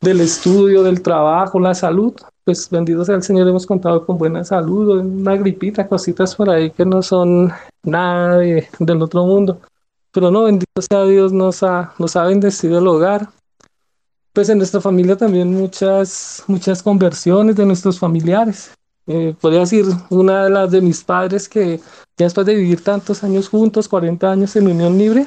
del 0.00 0.22
estudio, 0.22 0.82
del 0.82 1.02
trabajo, 1.02 1.60
la 1.60 1.74
salud. 1.74 2.14
Pues 2.44 2.70
bendito 2.70 3.04
sea 3.04 3.16
el 3.16 3.22
Señor, 3.22 3.46
hemos 3.46 3.66
contado 3.66 4.06
con 4.06 4.16
buena 4.16 4.42
salud, 4.42 5.00
una 5.00 5.36
gripita, 5.36 5.86
cositas 5.86 6.34
por 6.34 6.48
ahí 6.48 6.70
que 6.70 6.86
no 6.86 7.02
son 7.02 7.52
nada 7.82 8.38
del 8.38 9.02
otro 9.02 9.26
mundo. 9.26 9.60
Pero 10.12 10.30
no, 10.30 10.44
bendito 10.44 10.82
sea 10.82 11.04
Dios, 11.04 11.32
nos 11.32 11.62
ha, 11.62 11.94
nos 11.98 12.16
ha 12.16 12.24
bendecido 12.24 12.78
el 12.78 12.86
hogar. 12.86 13.28
Pues 14.32 14.48
en 14.48 14.58
nuestra 14.58 14.80
familia 14.80 15.16
también 15.16 15.52
muchas, 15.52 16.44
muchas 16.46 16.82
conversiones 16.82 17.56
de 17.56 17.66
nuestros 17.66 17.98
familiares. 17.98 18.72
Eh, 19.06 19.34
podría 19.40 19.60
decir 19.60 19.84
una 20.10 20.44
de 20.44 20.50
las 20.50 20.70
de 20.70 20.80
mis 20.80 21.02
padres 21.02 21.48
que 21.48 21.78
ya 22.16 22.26
después 22.26 22.46
de 22.46 22.54
vivir 22.54 22.84
tantos 22.84 23.24
años 23.24 23.48
juntos, 23.48 23.88
40 23.88 24.30
años 24.30 24.54
en 24.54 24.68
unión 24.68 24.96
libre, 24.96 25.26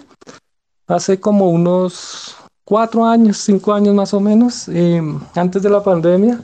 hace 0.87 1.19
como 1.19 1.49
unos 1.49 2.37
cuatro 2.63 3.05
años, 3.05 3.37
cinco 3.37 3.73
años 3.73 3.93
más 3.93 4.13
o 4.13 4.19
menos, 4.19 4.67
eh, 4.69 5.01
antes 5.35 5.61
de 5.61 5.69
la 5.69 5.83
pandemia, 5.83 6.41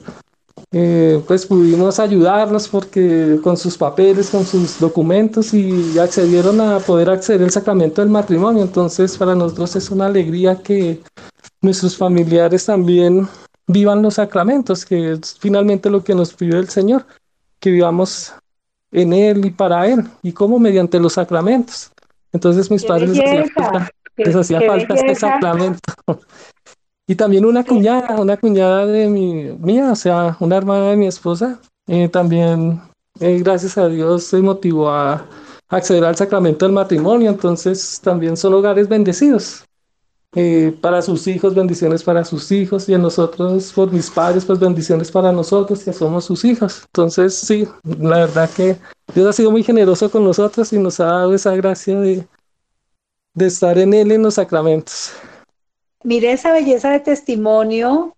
eh, 0.73 1.21
pues 1.27 1.45
pudimos 1.45 1.99
ayudarlos 1.99 2.69
porque 2.69 3.39
con 3.43 3.57
sus 3.57 3.77
papeles, 3.77 4.29
con 4.29 4.45
sus 4.45 4.79
documentos 4.79 5.53
y 5.53 5.99
accedieron 5.99 6.61
a 6.61 6.79
poder 6.79 7.09
acceder 7.09 7.43
al 7.43 7.51
sacramento 7.51 8.01
del 8.01 8.09
matrimonio. 8.09 8.63
Entonces 8.63 9.17
para 9.17 9.35
nosotros 9.35 9.75
es 9.75 9.89
una 9.89 10.05
alegría 10.05 10.61
que 10.61 11.01
nuestros 11.61 11.97
familiares 11.97 12.65
también 12.65 13.27
vivan 13.67 14.01
los 14.01 14.15
sacramentos, 14.15 14.85
que 14.85 15.13
es 15.13 15.37
finalmente 15.39 15.89
lo 15.89 16.03
que 16.03 16.15
nos 16.15 16.33
pide 16.33 16.57
el 16.57 16.69
Señor, 16.69 17.05
que 17.59 17.71
vivamos 17.71 18.33
en 18.91 19.13
Él 19.13 19.45
y 19.45 19.51
para 19.51 19.87
Él, 19.87 20.05
y 20.21 20.31
como 20.31 20.57
mediante 20.57 20.99
los 20.99 21.13
sacramentos. 21.13 21.91
Entonces 22.31 22.71
mis 22.71 22.85
padres 22.85 23.09
les 23.09 23.19
hacía 23.19 23.45
falta, 23.53 23.91
les 24.15 24.35
hacía 24.35 24.61
falta 24.61 24.93
este 24.93 25.15
sacramento. 25.15 25.93
Y 27.11 27.15
también 27.15 27.43
una 27.43 27.65
cuñada, 27.65 28.21
una 28.21 28.37
cuñada 28.37 28.85
de 28.85 29.09
mi, 29.09 29.51
mía, 29.59 29.91
o 29.91 29.95
sea, 29.97 30.37
una 30.39 30.55
hermana 30.55 30.91
de 30.91 30.95
mi 30.95 31.07
esposa, 31.07 31.59
eh, 31.85 32.07
también, 32.07 32.81
eh, 33.19 33.37
gracias 33.39 33.77
a 33.77 33.89
Dios, 33.89 34.23
se 34.23 34.37
motivó 34.37 34.89
a 34.89 35.27
acceder 35.67 36.05
al 36.05 36.15
sacramento 36.15 36.63
del 36.63 36.73
matrimonio, 36.73 37.29
entonces 37.29 37.99
también 38.01 38.37
son 38.37 38.53
hogares 38.53 38.87
bendecidos. 38.87 39.65
Eh, 40.33 40.73
para 40.79 41.01
sus 41.01 41.27
hijos, 41.27 41.53
bendiciones 41.53 42.01
para 42.01 42.23
sus 42.23 42.49
hijos, 42.49 42.87
y 42.87 42.93
a 42.93 42.97
nosotros, 42.97 43.73
por 43.73 43.91
mis 43.91 44.09
padres, 44.09 44.45
pues 44.45 44.57
bendiciones 44.57 45.11
para 45.11 45.33
nosotros, 45.33 45.83
que 45.83 45.91
somos 45.91 46.23
sus 46.23 46.45
hijos. 46.45 46.83
Entonces, 46.85 47.35
sí, 47.35 47.67
la 47.83 48.19
verdad 48.19 48.49
que 48.55 48.77
Dios 49.13 49.27
ha 49.27 49.33
sido 49.33 49.51
muy 49.51 49.63
generoso 49.63 50.09
con 50.09 50.23
nosotros 50.23 50.71
y 50.71 50.77
nos 50.77 50.97
ha 51.01 51.07
dado 51.07 51.33
esa 51.33 51.53
gracia 51.57 51.99
de, 51.99 52.25
de 53.33 53.47
estar 53.47 53.77
en 53.77 53.93
Él 53.93 54.13
en 54.13 54.23
los 54.23 54.35
sacramentos. 54.35 55.11
Mire 56.03 56.31
esa 56.31 56.51
belleza 56.51 56.89
de 56.89 56.99
testimonio 56.99 58.15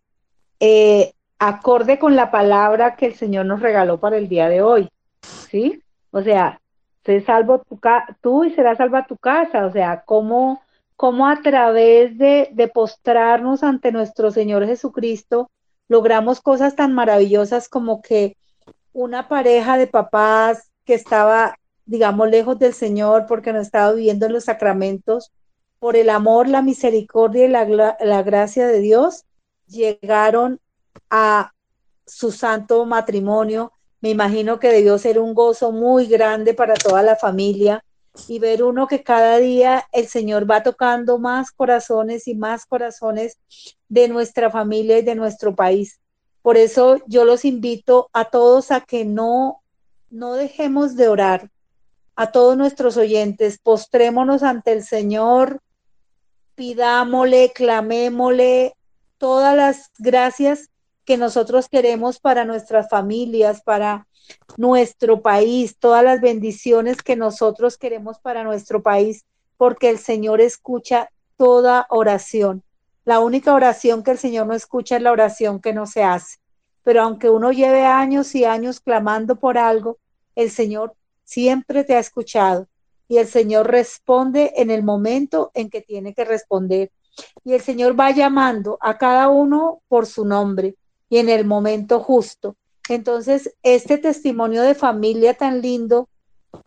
eh, 0.59 1.13
acorde 1.37 1.99
con 1.99 2.15
la 2.15 2.31
palabra 2.31 2.95
que 2.95 3.07
el 3.07 3.15
Señor 3.15 3.45
nos 3.45 3.61
regaló 3.61 3.99
para 3.99 4.17
el 4.17 4.29
día 4.29 4.47
de 4.47 4.61
hoy, 4.61 4.89
¿sí? 5.49 5.81
O 6.11 6.21
sea, 6.21 6.61
se 7.03 7.21
salvo 7.21 7.59
tu 7.59 7.79
tú 8.21 8.45
y 8.45 8.51
será 8.51 8.75
salva 8.75 9.05
tu 9.05 9.17
casa, 9.17 9.65
o 9.65 9.71
sea, 9.71 10.03
cómo, 10.05 10.61
cómo 10.95 11.27
a 11.27 11.41
través 11.41 12.17
de, 12.17 12.49
de 12.53 12.67
postrarnos 12.69 13.63
ante 13.63 13.91
nuestro 13.91 14.31
Señor 14.31 14.65
Jesucristo 14.65 15.49
logramos 15.89 16.39
cosas 16.39 16.75
tan 16.75 16.93
maravillosas 16.93 17.67
como 17.67 18.01
que 18.01 18.37
una 18.93 19.27
pareja 19.27 19.77
de 19.77 19.87
papás 19.87 20.71
que 20.85 20.93
estaba, 20.93 21.55
digamos, 21.85 22.29
lejos 22.29 22.57
del 22.59 22.73
Señor 22.73 23.25
porque 23.27 23.51
no 23.51 23.59
estaba 23.59 23.91
viviendo 23.91 24.29
los 24.29 24.45
sacramentos, 24.45 25.31
por 25.83 25.97
el 25.97 26.09
amor, 26.09 26.47
la 26.47 26.61
misericordia 26.61 27.43
y 27.43 27.49
la, 27.49 28.23
gracia 28.23 28.65
de 28.65 28.79
Dios, 28.79 29.25
llegaron 29.67 30.61
a 31.09 31.51
su 32.05 32.31
santo 32.31 32.85
matrimonio. 32.85 33.73
Me 33.99 34.09
imagino 34.09 34.61
que 34.61 34.69
debió 34.69 34.97
ser 34.97 35.19
un 35.19 35.33
gozo 35.33 35.73
muy 35.73 36.05
grande 36.05 36.53
para 36.53 36.75
toda 36.75 37.03
la 37.03 37.17
familia 37.17 37.83
y 38.29 38.39
ver 38.39 38.63
uno 38.63 38.87
que 38.87 39.03
cada 39.03 39.39
día 39.39 39.83
el 39.91 40.07
Señor 40.07 40.49
va 40.49 40.63
tocando 40.63 41.17
más 41.17 41.51
corazones 41.51 42.29
y 42.29 42.35
más 42.35 42.65
corazones 42.65 43.37
de 43.89 44.07
nuestra 44.07 44.49
familia 44.49 44.99
y 44.99 45.01
de 45.01 45.15
nuestro 45.15 45.53
país. 45.53 45.99
Por 46.41 46.55
eso 46.55 47.01
yo 47.07 47.25
los 47.25 47.43
invito 47.43 48.09
a 48.13 48.29
todos 48.29 48.71
a 48.71 48.79
que 48.79 49.03
no, 49.03 49.61
no 50.09 50.35
dejemos 50.35 50.95
de 50.95 51.09
orar, 51.09 51.51
a 52.15 52.31
todos 52.31 52.55
nuestros 52.55 52.95
oyentes, 52.95 53.57
postrémonos 53.57 54.43
ante 54.43 54.71
el 54.71 54.85
Señor, 54.85 55.59
pidámosle, 56.55 57.51
clamémosle 57.53 58.75
todas 59.17 59.55
las 59.55 59.91
gracias 59.97 60.69
que 61.05 61.17
nosotros 61.17 61.67
queremos 61.69 62.19
para 62.19 62.45
nuestras 62.45 62.89
familias, 62.89 63.61
para 63.61 64.07
nuestro 64.57 65.21
país, 65.21 65.77
todas 65.77 66.03
las 66.03 66.21
bendiciones 66.21 67.01
que 67.01 67.15
nosotros 67.15 67.77
queremos 67.77 68.19
para 68.19 68.43
nuestro 68.43 68.81
país, 68.81 69.25
porque 69.57 69.89
el 69.89 69.97
Señor 69.99 70.41
escucha 70.41 71.09
toda 71.37 71.85
oración. 71.89 72.63
La 73.05 73.19
única 73.19 73.53
oración 73.53 74.03
que 74.03 74.11
el 74.11 74.17
Señor 74.17 74.47
no 74.47 74.53
escucha 74.53 74.95
es 74.95 75.01
la 75.01 75.11
oración 75.11 75.59
que 75.59 75.73
no 75.73 75.85
se 75.85 76.03
hace. 76.03 76.37
Pero 76.83 77.01
aunque 77.01 77.29
uno 77.29 77.51
lleve 77.51 77.85
años 77.85 78.33
y 78.35 78.45
años 78.45 78.79
clamando 78.79 79.35
por 79.35 79.57
algo, 79.57 79.97
el 80.35 80.49
Señor 80.51 80.93
siempre 81.23 81.83
te 81.83 81.95
ha 81.95 81.99
escuchado 81.99 82.67
y 83.13 83.19
el 83.19 83.27
Señor 83.27 83.69
responde 83.69 84.53
en 84.55 84.71
el 84.71 84.81
momento 84.81 85.51
en 85.53 85.69
que 85.69 85.81
tiene 85.81 86.15
que 86.15 86.25
responder. 86.25 86.89
Y 87.45 87.53
el 87.53 87.61
Señor 87.61 87.97
va 87.99 88.09
llamando 88.09 88.79
a 88.81 88.97
cada 88.97 89.29
uno 89.29 89.83
por 89.87 90.07
su 90.07 90.25
nombre 90.25 90.73
y 91.09 91.19
en 91.19 91.29
el 91.29 91.45
momento 91.45 91.99
justo. 91.99 92.55
Entonces, 92.89 93.53
este 93.61 93.99
testimonio 93.99 94.63
de 94.63 94.73
familia 94.73 95.35
tan 95.35 95.61
lindo 95.61 96.09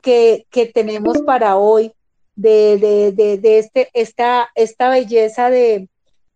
que, 0.01 0.47
que 0.51 0.67
tenemos 0.67 1.19
para 1.23 1.57
hoy, 1.57 1.93
de, 2.37 2.79
de, 2.79 3.11
de, 3.11 3.39
de 3.39 3.59
este, 3.59 3.91
esta, 3.93 4.49
esta 4.55 4.89
belleza 4.89 5.51
de, 5.51 5.89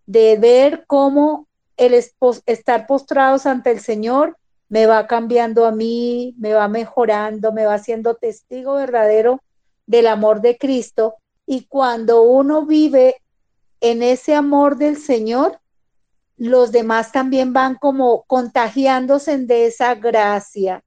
de 0.07 0.37
ver 0.39 0.87
cómo 0.89 1.47
el 1.77 1.95
estar 1.95 2.89
postrados 2.89 3.47
ante 3.47 3.71
el 3.71 3.79
Señor 3.79 4.37
me 4.69 4.87
va 4.87 5.07
cambiando 5.07 5.67
a 5.67 5.71
mí, 5.71 6.35
me 6.37 6.53
va 6.53 6.67
mejorando, 6.67 7.53
me 7.53 7.65
va 7.65 7.75
haciendo 7.75 8.17
testigo 8.17 8.75
verdadero 8.75 9.41
del 9.91 10.07
amor 10.07 10.41
de 10.41 10.57
Cristo. 10.57 11.17
Y 11.47 11.65
cuando 11.65 12.23
uno 12.23 12.65
vive 12.65 13.17
en 13.81 14.05
ese 14.05 14.37
amor 14.37 14.77
del 14.77 14.97
Señor, 14.97 15.59
los 16.37 16.71
demás 16.71 17.11
también 17.11 17.53
van 17.53 17.75
como 17.75 18.23
contagiándose 18.29 19.37
de 19.37 19.67
esa 19.67 19.97
gracia, 19.97 20.85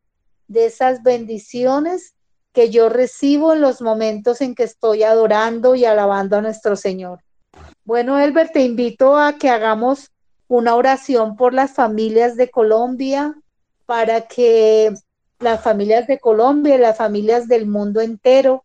de 0.47 0.67
esas 0.67 1.03
bendiciones 1.03 2.13
que 2.53 2.69
yo 2.69 2.87
recibo 2.87 3.51
en 3.51 3.59
los 3.59 3.81
momentos 3.81 4.39
en 4.39 4.55
que 4.55 4.63
estoy 4.63 5.03
adorando 5.03 5.75
y 5.75 5.83
alabando 5.83 6.37
a 6.37 6.41
nuestro 6.41 6.77
Señor. 6.77 7.19
Bueno, 7.83 8.19
Elber, 8.19 8.51
te 8.51 8.61
invito 8.61 9.17
a 9.17 9.33
que 9.33 9.49
hagamos 9.49 10.11
una 10.47 10.75
oración 10.75 11.35
por 11.35 11.53
las 11.53 11.73
familias 11.73 12.37
de 12.37 12.49
Colombia, 12.49 13.35
para 13.85 14.21
que 14.21 14.93
las 15.39 15.61
familias 15.61 16.07
de 16.07 16.19
Colombia 16.19 16.75
y 16.75 16.77
las 16.77 16.95
familias 16.95 17.49
del 17.49 17.65
mundo 17.65 17.99
entero, 17.99 18.63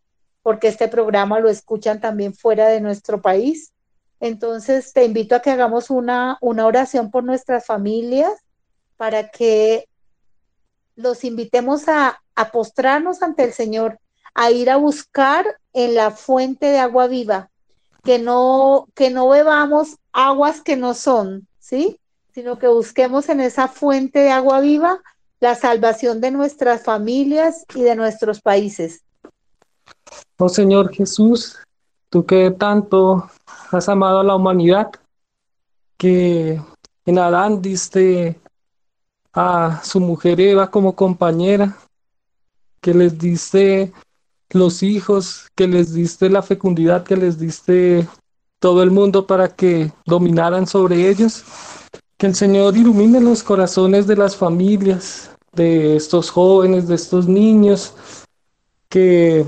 porque 0.49 0.69
este 0.69 0.89
programa 0.89 1.41
lo 1.41 1.51
escuchan 1.51 2.01
también 2.01 2.33
fuera 2.33 2.69
de 2.69 2.81
nuestro 2.81 3.21
país. 3.21 3.75
Entonces, 4.19 4.95
te 4.95 5.05
invito 5.05 5.35
a 5.35 5.43
que 5.43 5.51
hagamos 5.51 5.91
una, 5.91 6.39
una 6.41 6.65
oración 6.65 7.11
por 7.11 7.23
nuestras 7.23 7.67
familias 7.67 8.33
para 8.97 9.29
que 9.29 9.91
los 10.97 11.23
invitemos 11.25 11.87
a, 11.87 12.23
a 12.35 12.51
postrarnos 12.51 13.21
ante 13.23 13.45
el 13.45 13.53
Señor, 13.53 14.01
a 14.33 14.51
ir 14.51 14.71
a 14.71 14.77
buscar 14.77 15.45
en 15.75 15.95
la 15.95 16.13
fuente 16.13 16.65
de 16.65 16.79
agua 16.79 17.09
viva, 17.09 17.51
que 18.03 18.19
no, 18.19 18.89
que 18.95 19.11
no 19.11 19.29
bebamos 19.29 19.99
aguas 20.15 20.63
que 20.63 20.77
no 20.77 20.95
son, 20.95 21.47
¿sí? 21.59 22.01
Sino 22.33 22.59
que 22.59 22.69
busquemos 22.69 23.29
en 23.29 23.43
esa 23.43 23.69
fuente 23.69 24.21
de 24.21 24.31
agua 24.31 24.61
viva 24.61 25.03
la 25.41 25.55
salvación 25.55 26.23
de 26.23 26.31
nuestras 26.31 26.85
familias 26.85 27.67
y 27.75 27.83
de 27.83 27.97
nuestros 27.97 28.41
países. 28.41 29.03
Oh 30.39 30.49
Señor 30.49 30.93
Jesús, 30.93 31.57
tú 32.11 32.25
que 32.25 32.51
tanto 32.51 33.29
has 33.71 33.89
amado 33.89 34.21
a 34.21 34.25
la 34.25 34.35
humanidad, 34.35 34.91
que 35.97 36.61
en 37.05 37.19
Adán 37.19 37.61
diste 37.61 38.41
a 39.33 39.83
su 39.85 40.01
mujer 40.01 40.41
Eva 40.41 40.71
como 40.71 40.95
compañera, 40.95 41.77
que 42.81 42.95
les 42.95 43.19
diste 43.19 43.93
los 44.51 44.83
hijos, 44.83 45.49
que 45.55 45.67
les 45.67 45.93
diste 45.93 46.31
la 46.31 46.43
fecundidad, 46.43 47.05
que 47.05 47.17
les 47.17 47.39
diste 47.39 48.09
todo 48.59 48.83
el 48.83 48.91
mundo 48.91 49.27
para 49.27 49.49
que 49.49 49.93
dominaran 50.07 50.67
sobre 50.67 51.09
ellos. 51.09 51.45
Que 52.17 52.27
el 52.27 52.35
Señor 52.35 52.77
ilumine 52.77 53.21
los 53.21 53.43
corazones 53.43 54.07
de 54.07 54.17
las 54.17 54.37
familias, 54.37 55.31
de 55.53 55.97
estos 55.97 56.31
jóvenes, 56.31 56.89
de 56.89 56.95
estos 56.95 57.29
niños, 57.29 57.95
que 58.89 59.47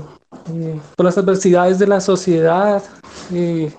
eh, 0.53 0.79
por 0.95 1.05
las 1.05 1.17
adversidades 1.17 1.77
de 1.79 1.87
la 1.87 1.99
sociedad 2.01 2.83
eh, 3.31 3.73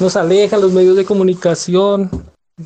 nos 0.00 0.16
alejan 0.16 0.60
los 0.60 0.72
medios 0.72 0.96
de 0.96 1.04
comunicación, 1.04 2.10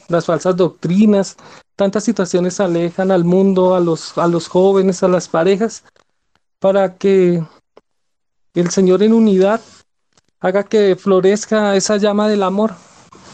las 0.09 0.27
falsas 0.27 0.57
doctrinas, 0.57 1.37
tantas 1.77 2.05
situaciones 2.05 2.61
alejan 2.61 3.11
al 3.11 3.25
mundo, 3.25 3.75
a 3.75 3.81
los, 3.81 4.17
a 4.19 4.27
los 4.29 4.49
jóvenes, 4.49 5.03
a 5.03 5.09
las 5.09 5.29
parejas, 5.29 5.85
para 6.59 6.97
que 6.97 7.43
el 8.55 8.71
Señor 8.71 9.03
en 9.03 9.15
unidad 9.15 9.61
haga 10.41 10.65
que 10.65 10.97
florezca 10.97 11.75
esa 11.75 11.97
llama 11.97 12.29
del 12.29 12.43
amor, 12.43 12.75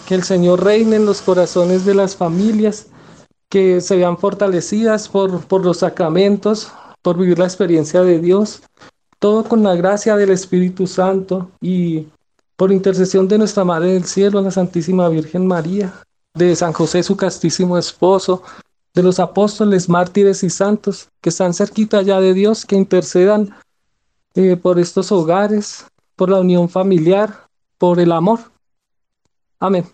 que 0.07 0.15
el 0.15 0.23
Señor 0.23 0.65
reine 0.65 0.97
en 0.97 1.07
los 1.07 1.23
corazones 1.23 1.85
de 1.85 1.95
las 1.95 2.17
familias, 2.17 2.87
que 3.51 3.81
se 3.81 3.97
vean 3.97 4.19
fortalecidas 4.19 5.09
por, 5.09 5.45
por 5.47 5.65
los 5.65 5.79
sacramentos, 5.79 6.71
por 7.03 7.19
vivir 7.19 7.39
la 7.39 7.47
experiencia 7.47 8.03
de 8.03 8.19
Dios, 8.21 8.63
todo 9.19 9.45
con 9.45 9.63
la 9.63 9.75
gracia 9.75 10.17
del 10.17 10.31
Espíritu 10.31 10.87
Santo 10.87 11.51
y 11.61 12.07
por 12.57 12.73
intercesión 12.73 13.29
de 13.29 13.39
nuestra 13.39 13.65
Madre 13.65 13.93
del 13.93 14.05
Cielo, 14.05 14.41
la 14.41 14.51
Santísima 14.51 15.09
Virgen 15.09 15.47
María, 15.47 15.93
de 16.35 16.55
San 16.57 16.73
José, 16.73 17.03
su 17.03 17.17
castísimo 17.17 17.79
esposo, 17.79 18.43
de 18.95 19.03
los 19.03 19.21
apóstoles, 19.21 19.89
mártires 19.89 20.43
y 20.43 20.51
santos 20.51 21.09
que 21.21 21.29
están 21.29 21.55
cerquita 21.55 22.03
ya 22.03 22.21
de 22.21 22.35
Dios, 22.35 22.67
que 22.67 22.77
intercedan 22.77 23.55
eh, 24.35 24.57
por 24.57 24.79
estos 24.79 25.13
hogares, 25.13 25.85
por 26.17 26.31
la 26.31 26.41
unión 26.41 26.69
familiar, 26.69 27.47
por 27.79 28.01
el 28.01 28.13
amor. 28.13 28.41
Amén. 29.61 29.85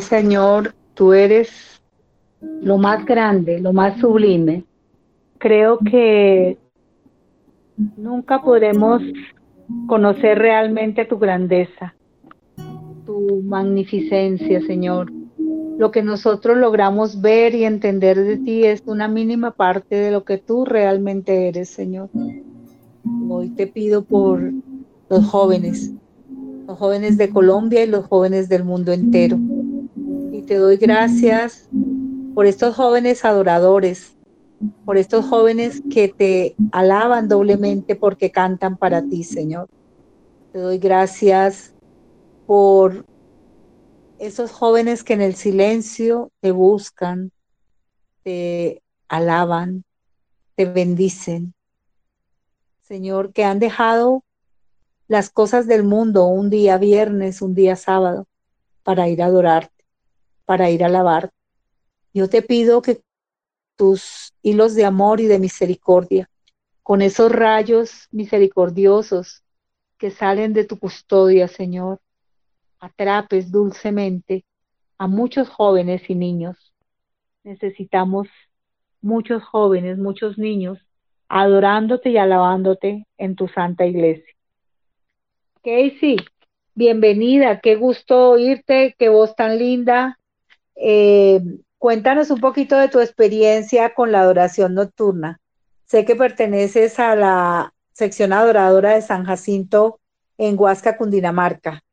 Señor, 0.00 0.74
tú 0.94 1.12
eres 1.12 1.82
lo 2.40 2.78
más 2.78 3.04
grande, 3.04 3.60
lo 3.60 3.72
más 3.72 3.98
sublime. 3.98 4.64
Creo 5.38 5.78
que 5.78 6.58
nunca 7.96 8.42
podremos 8.42 9.02
conocer 9.86 10.38
realmente 10.38 11.04
tu 11.04 11.18
grandeza, 11.18 11.94
tu 13.06 13.42
magnificencia, 13.44 14.60
Señor. 14.62 15.12
Lo 15.78 15.90
que 15.90 16.02
nosotros 16.02 16.56
logramos 16.58 17.20
ver 17.20 17.54
y 17.54 17.64
entender 17.64 18.22
de 18.22 18.36
ti 18.36 18.64
es 18.64 18.82
una 18.86 19.08
mínima 19.08 19.52
parte 19.52 19.96
de 19.96 20.10
lo 20.10 20.24
que 20.24 20.38
tú 20.38 20.64
realmente 20.64 21.48
eres, 21.48 21.68
Señor. 21.70 22.10
Hoy 23.28 23.48
te 23.50 23.66
pido 23.66 24.04
por 24.04 24.52
los 25.08 25.26
jóvenes, 25.26 25.92
los 26.68 26.78
jóvenes 26.78 27.18
de 27.18 27.30
Colombia 27.30 27.82
y 27.82 27.88
los 27.88 28.06
jóvenes 28.06 28.48
del 28.48 28.64
mundo 28.64 28.92
entero. 28.92 29.38
Te 30.46 30.56
doy 30.56 30.76
gracias 30.76 31.68
por 32.34 32.46
estos 32.46 32.74
jóvenes 32.74 33.24
adoradores, 33.24 34.16
por 34.84 34.96
estos 34.96 35.24
jóvenes 35.24 35.82
que 35.90 36.08
te 36.08 36.56
alaban 36.72 37.28
doblemente 37.28 37.94
porque 37.94 38.30
cantan 38.30 38.76
para 38.76 39.02
ti, 39.02 39.22
Señor. 39.24 39.68
Te 40.52 40.58
doy 40.58 40.78
gracias 40.78 41.74
por 42.46 43.04
esos 44.18 44.52
jóvenes 44.52 45.04
que 45.04 45.14
en 45.14 45.20
el 45.20 45.34
silencio 45.34 46.30
te 46.40 46.50
buscan, 46.50 47.32
te 48.22 48.82
alaban, 49.08 49.84
te 50.54 50.64
bendicen. 50.64 51.54
Señor, 52.82 53.32
que 53.32 53.44
han 53.44 53.58
dejado 53.58 54.22
las 55.08 55.30
cosas 55.30 55.66
del 55.66 55.84
mundo 55.84 56.26
un 56.26 56.50
día 56.50 56.78
viernes, 56.78 57.42
un 57.42 57.54
día 57.54 57.76
sábado, 57.76 58.26
para 58.82 59.08
ir 59.08 59.22
a 59.22 59.26
adorarte, 59.26 59.71
para 60.52 60.68
ir 60.68 60.84
a 60.84 60.88
alabarte. 60.88 61.34
Yo 62.12 62.28
te 62.28 62.42
pido 62.42 62.82
que 62.82 63.00
tus 63.74 64.34
hilos 64.42 64.74
de 64.74 64.84
amor 64.84 65.18
y 65.18 65.24
de 65.24 65.38
misericordia, 65.38 66.28
con 66.82 67.00
esos 67.00 67.32
rayos 67.32 68.06
misericordiosos 68.10 69.42
que 69.96 70.10
salen 70.10 70.52
de 70.52 70.66
tu 70.66 70.78
custodia, 70.78 71.48
Señor, 71.48 72.00
atrapes 72.80 73.50
dulcemente 73.50 74.44
a 74.98 75.06
muchos 75.06 75.48
jóvenes 75.48 76.02
y 76.10 76.16
niños. 76.16 76.74
Necesitamos 77.44 78.28
muchos 79.00 79.42
jóvenes, 79.42 79.96
muchos 79.96 80.36
niños, 80.36 80.78
adorándote 81.30 82.10
y 82.10 82.18
alabándote 82.18 83.06
en 83.16 83.36
tu 83.36 83.48
santa 83.48 83.86
iglesia. 83.86 84.34
Casey, 85.62 86.18
bienvenida, 86.74 87.58
qué 87.60 87.76
gusto 87.76 88.32
oírte, 88.32 88.94
qué 88.98 89.08
voz 89.08 89.34
tan 89.34 89.56
linda. 89.56 90.18
Eh, 90.84 91.40
cuéntanos 91.78 92.32
un 92.32 92.40
poquito 92.40 92.76
de 92.76 92.88
tu 92.88 92.98
experiencia 92.98 93.94
con 93.94 94.10
la 94.10 94.20
adoración 94.20 94.74
nocturna. 94.74 95.40
Sé 95.84 96.04
que 96.04 96.16
perteneces 96.16 96.98
a 96.98 97.14
la 97.14 97.72
sección 97.92 98.32
adoradora 98.32 98.94
de 98.94 99.02
San 99.02 99.24
Jacinto 99.24 100.00
en 100.38 100.58
Huasca, 100.58 100.96
Cundinamarca. 100.96 101.84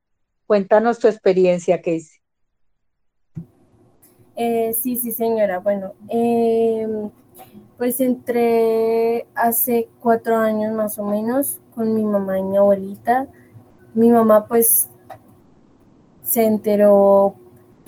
Cuéntanos 0.48 0.98
tu 0.98 1.08
experiencia, 1.08 1.78
Casey. 1.78 2.20
Eh, 4.36 4.74
sí, 4.74 4.96
sí, 4.96 5.12
señora. 5.12 5.60
Bueno, 5.60 5.94
em, 6.08 7.12
pues 7.78 8.00
entré 8.00 9.28
hace 9.36 9.88
cuatro 10.00 10.38
años 10.38 10.74
más 10.74 10.98
o 10.98 11.04
menos 11.04 11.60
con 11.76 11.94
mi 11.94 12.04
mamá 12.04 12.40
y 12.40 12.44
mi 12.44 12.58
abuelita. 12.58 13.28
Mi 13.94 14.10
mamá 14.10 14.48
pues 14.48 14.90
se 16.24 16.46
enteró 16.46 17.36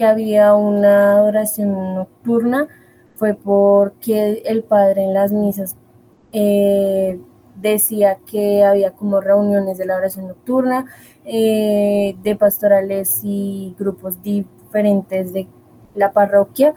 que 0.02 0.08
había 0.08 0.56
una 0.56 1.18
adoración 1.18 1.94
nocturna, 1.94 2.68
fue 3.18 3.36
porque 3.36 4.42
el 4.48 4.64
padre 4.64 5.04
en 5.04 5.14
las 5.14 5.32
misas 5.32 5.76
eh, 6.34 7.20
decía 7.56 8.18
que 8.26 8.64
había 8.64 8.94
como 8.94 9.22
reuniones 9.22 9.78
de 9.78 9.86
la 9.86 9.98
oración 9.98 10.28
nocturna, 10.28 10.88
eh, 11.24 12.16
de 12.24 12.36
pastorales 12.36 13.20
y 13.22 13.76
grupos 13.78 14.24
diferentes 14.24 15.34
de 15.34 15.48
la 15.94 16.12
parroquia, 16.12 16.74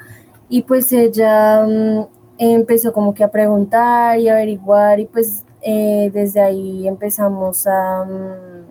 y 0.51 0.61
pues 0.65 0.93
ella 0.93 1.65
mm, 1.67 2.07
empezó 2.37 2.93
como 2.93 3.15
que 3.15 3.25
a 3.25 3.31
preguntar 3.31 4.19
y 4.19 4.29
averiguar, 4.29 5.01
y 5.01 5.07
pues 5.07 5.47
eh, 5.63 6.11
desde 6.13 6.43
ahí 6.43 6.87
empezamos 6.87 7.67
a, 7.67 8.05
mm, 8.05 8.67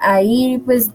a 0.00 0.20
ir, 0.20 0.62
pues 0.66 0.90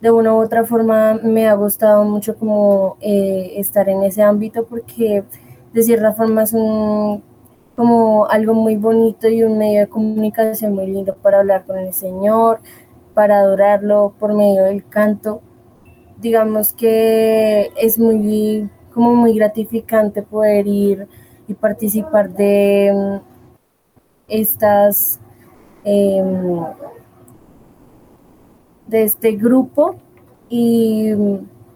de 0.00 0.10
una 0.10 0.34
u 0.34 0.38
otra 0.38 0.64
forma 0.64 1.14
me 1.22 1.48
ha 1.48 1.54
gustado 1.54 2.04
mucho 2.04 2.36
como 2.36 2.96
eh, 3.00 3.52
estar 3.56 3.88
en 3.88 4.02
ese 4.02 4.22
ámbito 4.22 4.66
porque 4.66 5.24
de 5.72 5.82
cierta 5.82 6.12
forma 6.12 6.42
es 6.44 6.52
un 6.52 7.22
como 7.80 8.26
algo 8.26 8.52
muy 8.52 8.76
bonito 8.76 9.26
y 9.28 9.42
un 9.42 9.56
medio 9.56 9.80
de 9.80 9.88
comunicación 9.88 10.74
muy 10.74 10.86
lindo 10.86 11.16
para 11.16 11.38
hablar 11.38 11.64
con 11.64 11.78
el 11.78 11.94
Señor, 11.94 12.60
para 13.14 13.38
adorarlo 13.38 14.12
por 14.18 14.34
medio 14.34 14.64
del 14.64 14.86
canto. 14.86 15.40
Digamos 16.18 16.74
que 16.74 17.70
es 17.78 17.98
muy, 17.98 18.68
como 18.92 19.14
muy 19.14 19.34
gratificante 19.34 20.20
poder 20.22 20.66
ir 20.66 21.08
y 21.48 21.54
participar 21.54 22.28
de 22.34 22.92
mm, 22.94 23.26
estas, 24.28 25.18
em, 25.84 26.60
de 28.90 29.04
este 29.04 29.32
grupo 29.32 29.96
y 30.48 31.12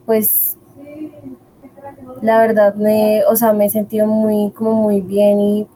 pues 0.05 0.57
la 2.23 2.39
verdad 2.39 2.75
me, 2.75 3.25
o 3.25 3.37
sea, 3.37 3.53
me 3.53 3.67
he 3.67 3.71
sentido 3.71 4.07
muy, 4.07 4.51
como 4.53 4.75
muy 4.75 5.01
bien 5.01 5.41
y 5.41 5.69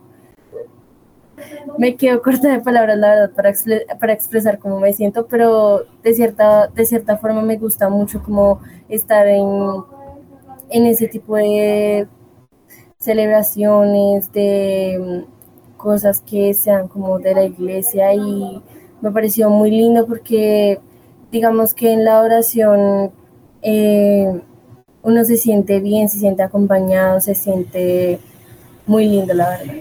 me 1.78 1.96
quedo 1.96 2.20
corta 2.22 2.50
de 2.50 2.60
palabras, 2.60 2.98
la 2.98 3.10
verdad, 3.10 3.30
para, 3.34 3.52
para 4.00 4.12
expresar 4.12 4.58
cómo 4.58 4.80
me 4.80 4.92
siento, 4.92 5.26
pero 5.26 5.84
de 6.02 6.14
cierta, 6.14 6.66
de 6.68 6.84
cierta 6.84 7.16
forma 7.16 7.42
me 7.42 7.56
gusta 7.56 7.88
mucho 7.88 8.22
como 8.22 8.60
estar 8.88 9.26
en, 9.28 9.46
en 10.70 10.86
ese 10.86 11.06
tipo 11.08 11.36
de 11.36 12.08
celebraciones, 12.98 14.32
de 14.32 15.24
cosas 15.76 16.20
que 16.20 16.52
sean 16.54 16.88
como 16.88 17.18
de 17.20 17.34
la 17.34 17.44
iglesia 17.44 18.12
y 18.14 18.62
me 19.00 19.12
pareció 19.12 19.48
muy 19.48 19.70
lindo 19.70 20.06
porque 20.06 20.80
digamos 21.30 21.74
que 21.74 21.92
en 21.92 22.04
la 22.04 22.20
oración 22.20 23.12
eh, 23.62 24.40
uno 25.02 25.24
se 25.24 25.36
siente 25.36 25.80
bien, 25.80 26.08
se 26.08 26.18
siente 26.18 26.42
acompañado, 26.42 27.20
se 27.20 27.34
siente 27.34 28.18
muy 28.86 29.06
lindo, 29.06 29.34
la 29.34 29.50
verdad. 29.50 29.74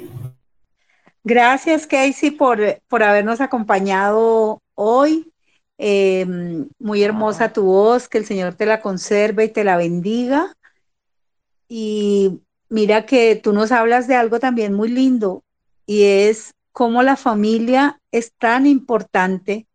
Gracias, 1.23 1.87
Casey, 1.87 2.31
por, 2.31 2.59
por 2.87 3.03
habernos 3.03 3.41
acompañado 3.41 4.61
hoy. 4.75 5.31
Em, 5.77 6.69
muy 6.79 7.03
hermosa 7.03 7.53
tu 7.53 7.63
voz, 7.63 8.07
que 8.07 8.17
el 8.17 8.25
Señor 8.25 8.55
te 8.55 8.65
la 8.65 8.81
conserve 8.81 9.45
y 9.45 9.49
te 9.49 9.63
la 9.63 9.77
bendiga. 9.77 10.55
Y 11.67 12.41
mira 12.69 13.05
que 13.05 13.35
tú 13.35 13.53
nos 13.53 13.71
hablas 13.71 14.07
de 14.07 14.15
algo 14.15 14.39
también 14.39 14.73
muy 14.73 14.89
lindo 14.89 15.43
y 15.85 16.03
es 16.03 16.53
cómo 16.71 17.03
la 17.03 17.15
familia 17.15 17.99
es 18.11 18.33
tan 18.37 18.65
importante 18.65 19.66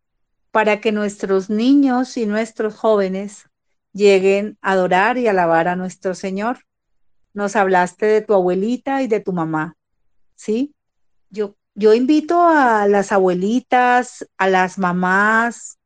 para 0.52 0.80
que 0.80 0.92
nuestros 0.92 1.50
niños 1.50 2.16
y 2.16 2.26
nuestros 2.26 2.76
jóvenes 2.76 3.48
lleguen 3.92 4.58
a 4.60 4.72
adorar 4.72 5.18
y 5.18 5.26
alabar 5.26 5.66
a 5.66 5.76
nuestro 5.76 6.14
Señor. 6.14 6.58
Nos 7.34 7.56
hablaste 7.56 8.06
de 8.06 8.20
tu 8.20 8.34
abuelita 8.34 9.02
y 9.02 9.08
de 9.08 9.20
tu 9.20 9.32
mamá, 9.32 9.76
¿sí? 10.36 10.74
Yo, 11.30 11.56
yo 11.74 11.94
invito 11.94 12.46
a 12.46 12.86
las 12.86 13.12
abuelitas, 13.12 14.26
a 14.36 14.48
las 14.48 14.78
mamás, 14.78 15.78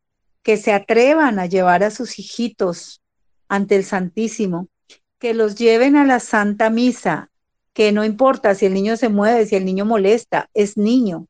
que 0.42 0.56
se 0.56 0.72
atrevan 0.72 1.38
a 1.38 1.46
llevar 1.46 1.84
a 1.84 1.92
sus 1.92 2.18
hijitos 2.18 3.02
ante 3.48 3.76
el 3.76 3.84
Santísimo, 3.84 4.68
que 5.18 5.32
los 5.32 5.54
lleven 5.54 5.96
a 5.96 6.04
la 6.04 6.18
Santa 6.18 6.70
Misa, 6.70 7.30
que 7.72 7.92
no 7.92 8.04
importa 8.04 8.54
si 8.56 8.66
el 8.66 8.74
niño 8.74 8.96
se 8.96 9.08
mueve, 9.08 9.46
si 9.46 9.54
el 9.54 9.64
niño 9.64 9.84
molesta, 9.84 10.50
es 10.54 10.76
niño, 10.76 11.28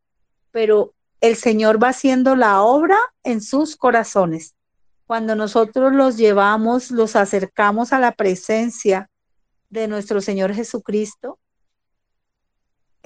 pero 0.50 0.94
el 1.20 1.36
Señor 1.36 1.82
va 1.82 1.88
haciendo 1.88 2.36
la 2.36 2.62
obra 2.62 2.98
en 3.22 3.40
sus 3.40 3.76
corazones. 3.76 4.54
Cuando 5.06 5.34
nosotros 5.36 5.92
los 5.92 6.16
llevamos, 6.16 6.90
los 6.90 7.16
acercamos 7.16 7.92
a 7.92 7.98
la 7.98 8.12
presencia 8.12 9.10
de 9.70 9.88
nuestro 9.88 10.20
Señor 10.20 10.54
Jesucristo, 10.54 11.38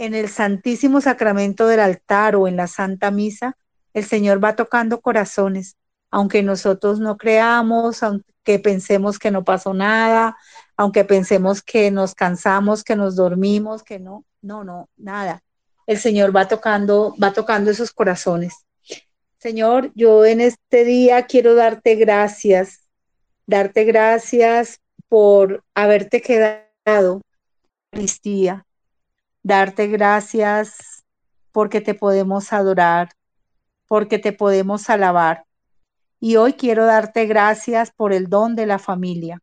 en 0.00 0.14
el 0.14 0.30
Santísimo 0.30 1.02
Sacramento 1.02 1.66
del 1.66 1.80
altar 1.80 2.34
o 2.34 2.48
en 2.48 2.56
la 2.56 2.66
Santa 2.66 3.10
Misa, 3.10 3.58
el 3.92 4.04
Señor 4.04 4.42
va 4.42 4.56
tocando 4.56 5.02
corazones, 5.02 5.76
aunque 6.10 6.42
nosotros 6.42 7.00
no 7.00 7.18
creamos, 7.18 8.02
aunque 8.02 8.58
pensemos 8.62 9.18
que 9.18 9.30
no 9.30 9.44
pasó 9.44 9.74
nada, 9.74 10.38
aunque 10.76 11.04
pensemos 11.04 11.60
que 11.60 11.90
nos 11.90 12.14
cansamos, 12.14 12.82
que 12.82 12.96
nos 12.96 13.14
dormimos, 13.14 13.82
que 13.82 13.98
no, 13.98 14.24
no, 14.40 14.64
no, 14.64 14.88
nada. 14.96 15.42
El 15.90 15.98
Señor 15.98 16.34
va 16.34 16.46
tocando, 16.46 17.16
va 17.20 17.32
tocando 17.32 17.68
esos 17.68 17.90
corazones. 17.90 18.64
Señor, 19.38 19.90
yo 19.96 20.24
en 20.24 20.40
este 20.40 20.84
día 20.84 21.26
quiero 21.26 21.56
darte 21.56 21.96
gracias, 21.96 22.88
darte 23.44 23.82
gracias 23.82 24.80
por 25.08 25.64
haberte 25.74 26.22
quedado, 26.22 27.22
Cristía, 27.90 28.64
darte 29.42 29.88
gracias 29.88 31.02
porque 31.50 31.80
te 31.80 31.94
podemos 31.94 32.52
adorar, 32.52 33.10
porque 33.88 34.20
te 34.20 34.32
podemos 34.32 34.90
alabar. 34.90 35.44
Y 36.20 36.36
hoy 36.36 36.52
quiero 36.52 36.84
darte 36.86 37.26
gracias 37.26 37.90
por 37.90 38.12
el 38.12 38.28
don 38.28 38.54
de 38.54 38.66
la 38.66 38.78
familia. 38.78 39.42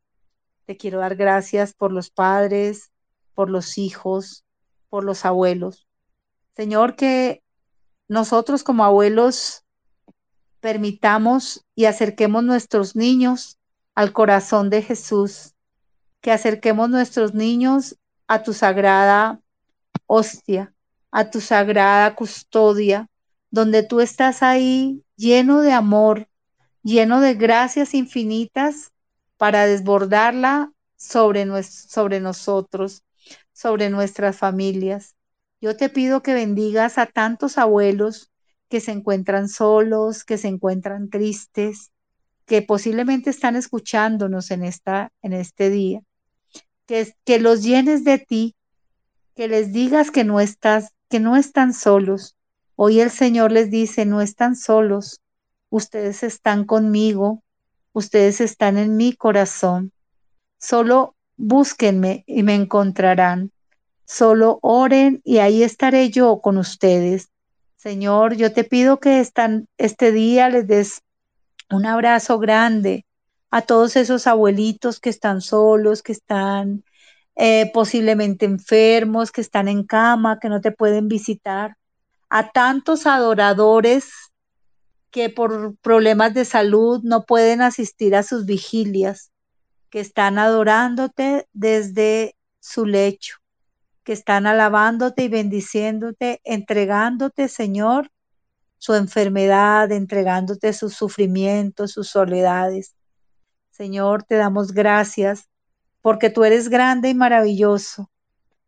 Te 0.66 0.78
quiero 0.78 1.00
dar 1.00 1.18
gracias 1.18 1.74
por 1.74 1.92
los 1.92 2.10
padres, 2.10 2.90
por 3.34 3.50
los 3.50 3.78
hijos, 3.78 4.46
por 4.88 5.04
los 5.04 5.26
abuelos. 5.26 5.87
Señor, 6.58 6.96
que 6.96 7.44
nosotros 8.08 8.64
como 8.64 8.84
abuelos 8.84 9.64
permitamos 10.60 11.64
y 11.76 11.86
acerquemos 11.86 12.44
nuestros 12.44 12.96
niños 12.96 13.60
al 13.94 14.12
corazón 14.12 14.72
de 14.72 14.82
Jesús, 14.82 15.54
que 16.20 16.32
acerquemos 16.32 16.90
nuestros 16.90 17.36
niños 17.36 18.00
a 18.26 18.42
tu 18.42 18.54
sagrada 18.54 19.40
hostia, 20.08 20.74
a 21.12 21.30
tu 21.30 21.42
sagrada 21.42 22.16
custodia, 22.16 23.08
donde 23.52 23.84
tú 23.84 24.00
estás 24.00 24.42
ahí 24.42 25.04
lleno 25.16 25.62
de 25.62 25.74
amor, 25.74 26.28
lleno 26.82 27.22
de 27.22 27.36
gracias 27.36 27.94
infinitas 27.94 28.94
para 29.38 29.68
desbordarla 29.68 30.72
sobre, 30.96 31.46
sobre 31.62 32.20
nosotros, 32.20 33.04
sobre 33.54 33.92
nuestras 33.92 34.38
familias. 34.38 35.17
Yo 35.60 35.76
te 35.76 35.90
pido 35.90 36.22
que 36.22 36.34
bendigas 36.34 36.98
a 36.98 37.08
tantos 37.08 37.58
abuelos 37.58 38.32
que 38.70 38.80
se 38.80 38.92
encuentran 38.92 39.50
solos, 39.50 40.24
que 40.24 40.38
se 40.38 40.48
encuentran 40.48 41.10
tristes, 41.10 41.92
que 42.46 42.62
posiblemente 42.62 43.30
están 43.30 43.56
escuchándonos 43.56 44.52
en, 44.52 44.64
esta, 44.64 45.12
en 45.22 45.34
este 45.34 45.70
día. 45.70 46.02
Que, 46.86 47.14
que 47.26 47.40
los 47.40 47.64
llenes 47.64 48.04
de 48.04 48.20
ti, 48.20 48.56
que 49.36 49.48
les 49.48 49.74
digas 49.74 50.12
que 50.12 50.24
no 50.24 50.40
estás, 50.40 50.94
que 51.10 51.20
no 51.20 51.36
están 51.36 51.74
solos. 51.74 52.36
Hoy 52.76 53.00
el 53.00 53.10
Señor 53.10 53.52
les 53.52 53.72
dice, 53.72 54.06
no 54.06 54.22
están 54.22 54.56
solos, 54.56 55.22
ustedes 55.70 56.24
están 56.24 56.66
conmigo, 56.66 57.44
ustedes 57.94 58.42
están 58.42 58.78
en 58.78 58.96
mi 58.96 59.14
corazón. 59.14 59.92
Solo 60.60 61.16
búsquenme 61.36 62.24
y 62.28 62.44
me 62.44 62.56
encontrarán. 62.56 63.52
Solo 64.08 64.60
oren 64.62 65.22
y 65.26 65.40
ahí 65.40 65.64
estaré 65.64 66.10
yo 66.10 66.40
con 66.40 66.58
ustedes. 66.58 67.28
Señor, 67.76 68.36
yo 68.36 68.54
te 68.54 68.64
pido 68.64 69.02
que 69.02 69.20
este 69.78 70.12
día 70.14 70.50
les 70.50 70.66
des 70.66 71.02
un 71.70 71.86
abrazo 71.86 72.40
grande 72.40 73.06
a 73.52 73.64
todos 73.64 73.98
esos 73.98 74.26
abuelitos 74.26 75.02
que 75.02 75.10
están 75.10 75.42
solos, 75.42 76.04
que 76.04 76.14
están 76.14 76.86
eh, 77.36 77.70
posiblemente 77.74 78.46
enfermos, 78.46 79.32
que 79.32 79.42
están 79.42 79.68
en 79.68 79.84
cama, 79.84 80.40
que 80.40 80.48
no 80.48 80.62
te 80.62 80.72
pueden 80.72 81.10
visitar, 81.10 81.76
a 82.30 82.52
tantos 82.52 83.06
adoradores 83.08 84.10
que 85.12 85.30
por 85.30 85.76
problemas 85.78 86.34
de 86.34 86.46
salud 86.46 87.02
no 87.04 87.26
pueden 87.26 87.62
asistir 87.62 88.16
a 88.16 88.24
sus 88.24 88.46
vigilias, 88.46 89.32
que 89.90 90.00
están 90.00 90.40
adorándote 90.40 91.48
desde 91.52 92.36
su 92.60 92.86
lecho, 92.86 93.38
que 94.08 94.14
están 94.14 94.48
alabándote 94.48 95.24
y 95.24 95.28
bendiciéndote, 95.28 96.40
entregándote, 96.46 97.50
Señor, 97.50 98.10
su 98.78 98.94
enfermedad, 98.94 99.92
entregándote 99.92 100.72
sus 100.72 100.94
sufrimientos, 100.94 101.92
sus 101.92 102.08
soledades. 102.08 102.96
Señor, 103.70 104.24
te 104.24 104.36
damos 104.36 104.72
gracias 104.72 105.50
porque 106.02 106.30
tú 106.30 106.46
eres 106.46 106.70
grande 106.70 107.10
y 107.10 107.16
maravilloso. 107.16 108.10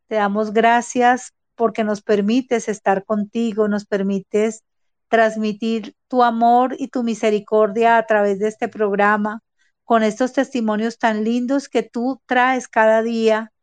Te 0.08 0.16
damos 0.16 0.52
gracias 0.52 1.32
porque 1.56 1.86
nos 1.86 2.02
permites 2.02 2.68
estar 2.68 3.06
contigo, 3.06 3.70
nos 3.70 3.86
permites 3.86 4.66
transmitir 5.08 5.96
tu 6.10 6.22
amor 6.22 6.76
y 6.78 6.90
tu 6.90 7.02
misericordia 7.02 7.96
a 7.96 8.06
través 8.06 8.40
de 8.40 8.50
este 8.50 8.68
programa, 8.68 9.42
con 9.86 10.04
estos 10.04 10.34
testimonios 10.34 11.00
tan 11.00 11.24
lindos 11.24 11.70
que 11.70 11.84
tú 11.84 12.22
traes 12.26 12.68
cada 12.68 13.02
día 13.04 13.54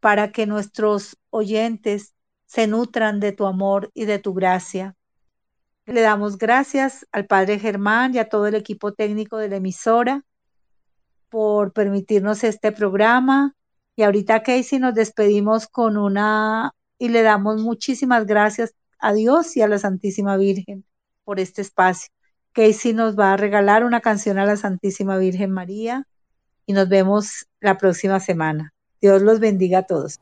para 0.00 0.32
que 0.32 0.46
nuestros 0.46 1.16
oyentes 1.30 2.14
se 2.46 2.66
nutran 2.66 3.20
de 3.20 3.32
tu 3.32 3.46
amor 3.46 3.90
y 3.94 4.06
de 4.06 4.18
tu 4.18 4.34
gracia. 4.34 4.96
Le 5.86 6.00
damos 6.00 6.38
gracias 6.38 7.06
al 7.12 7.26
Padre 7.26 7.58
Germán 7.58 8.14
y 8.14 8.18
a 8.18 8.28
todo 8.28 8.46
el 8.46 8.54
equipo 8.54 8.92
técnico 8.92 9.36
de 9.36 9.48
la 9.48 9.56
emisora 9.56 10.24
por 11.28 11.72
permitirnos 11.72 12.44
este 12.44 12.72
programa. 12.72 13.54
Y 13.96 14.02
ahorita, 14.02 14.42
Casey, 14.42 14.78
nos 14.78 14.94
despedimos 14.94 15.68
con 15.68 15.96
una 15.96 16.72
y 16.98 17.08
le 17.08 17.22
damos 17.22 17.60
muchísimas 17.62 18.26
gracias 18.26 18.74
a 18.98 19.12
Dios 19.12 19.56
y 19.56 19.62
a 19.62 19.68
la 19.68 19.78
Santísima 19.78 20.36
Virgen 20.36 20.84
por 21.24 21.40
este 21.40 21.62
espacio. 21.62 22.10
Casey 22.52 22.92
nos 22.92 23.18
va 23.18 23.32
a 23.32 23.36
regalar 23.36 23.84
una 23.84 24.00
canción 24.00 24.38
a 24.38 24.46
la 24.46 24.56
Santísima 24.56 25.18
Virgen 25.18 25.50
María 25.50 26.06
y 26.66 26.72
nos 26.72 26.88
vemos 26.88 27.46
la 27.60 27.78
próxima 27.78 28.20
semana. 28.20 28.74
Dios 29.02 29.22
los 29.22 29.40
bendiga 29.40 29.80
a 29.80 29.82
todos. 29.86 30.20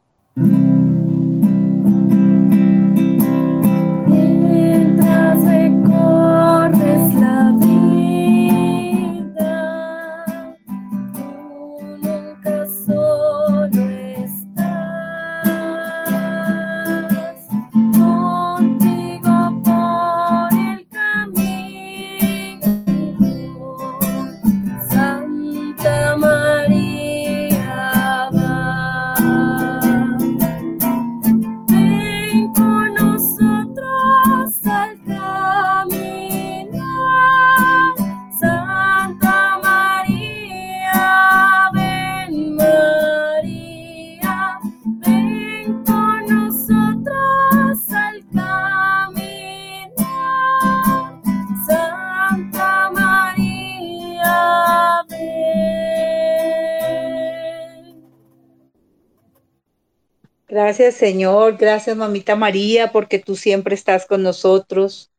Gracias 60.69 60.97
Señor, 60.97 61.57
gracias 61.57 61.97
mamita 61.97 62.37
María, 62.37 62.93
porque 62.93 63.19
tú 63.19 63.37
siempre 63.37 63.75
estás 63.75 64.05
con 64.05 64.23
nosotros. 64.23 65.11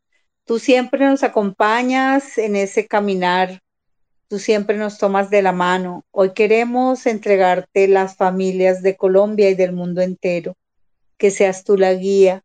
Tú 0.45 0.59
siempre 0.59 1.03
nos 1.03 1.23
acompañas 1.23 2.37
en 2.37 2.55
ese 2.55 2.85
caminar. 2.85 3.63
Tú 4.27 4.37
siempre 4.37 4.77
nos 4.77 4.99
tomas 4.99 5.31
de 5.31 5.41
la 5.41 5.51
mano. 5.51 6.05
Hoy 6.11 6.33
queremos 6.33 7.07
entregarte 7.07 7.87
las 7.87 8.15
familias 8.15 8.83
de 8.83 8.95
Colombia 8.95 9.49
y 9.49 9.55
del 9.55 9.71
mundo 9.73 10.01
entero. 10.01 10.55
Que 11.17 11.31
seas 11.31 11.63
tú 11.63 11.77
la 11.77 11.95
guía, 11.95 12.43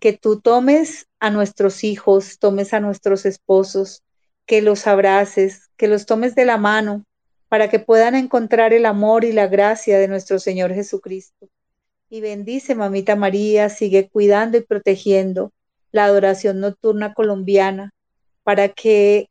que 0.00 0.12
tú 0.12 0.40
tomes 0.40 1.06
a 1.20 1.30
nuestros 1.30 1.84
hijos, 1.84 2.40
tomes 2.40 2.74
a 2.74 2.80
nuestros 2.80 3.26
esposos, 3.26 4.02
que 4.44 4.60
los 4.60 4.88
abraces, 4.88 5.70
que 5.76 5.86
los 5.86 6.04
tomes 6.04 6.34
de 6.34 6.46
la 6.46 6.56
mano 6.56 7.04
para 7.48 7.70
que 7.70 7.78
puedan 7.78 8.16
encontrar 8.16 8.72
el 8.72 8.86
amor 8.86 9.24
y 9.24 9.30
la 9.30 9.46
gracia 9.46 10.00
de 10.00 10.08
nuestro 10.08 10.40
Señor 10.40 10.74
Jesucristo 10.74 11.48
y 12.10 12.20
bendice, 12.20 12.74
mamita 12.74 13.14
María, 13.14 13.68
sigue 13.68 14.08
cuidando 14.08 14.58
y 14.58 14.62
protegiendo 14.62 15.52
la 15.92 16.04
adoración 16.06 16.58
nocturna 16.60 17.14
colombiana 17.14 17.94
para 18.42 18.68
que 18.68 19.28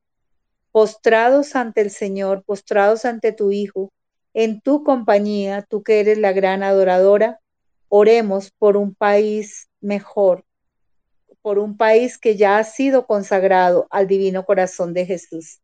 postrados 0.72 1.58
ante 1.58 1.82
el 1.82 1.92
Señor, 1.92 2.44
postrados 2.44 3.04
ante 3.04 3.34
tu 3.34 3.52
Hijo, 3.52 3.92
en 4.34 4.62
tu 4.62 4.84
compañía, 4.84 5.66
tú 5.70 5.84
que 5.84 6.00
eres 6.00 6.18
la 6.20 6.32
gran 6.32 6.64
adoradora, 6.64 7.42
oremos 7.90 8.52
por 8.52 8.78
un 8.78 8.96
país 8.96 9.68
mejor, 9.82 10.46
por 11.42 11.60
un 11.60 11.76
país 11.76 12.18
que 12.18 12.38
ya 12.38 12.60
ha 12.60 12.64
sido 12.64 13.06
consagrado 13.06 13.88
al 13.90 14.08
divino 14.08 14.46
corazón 14.46 14.94
de 14.94 15.06
Jesús. 15.06 15.60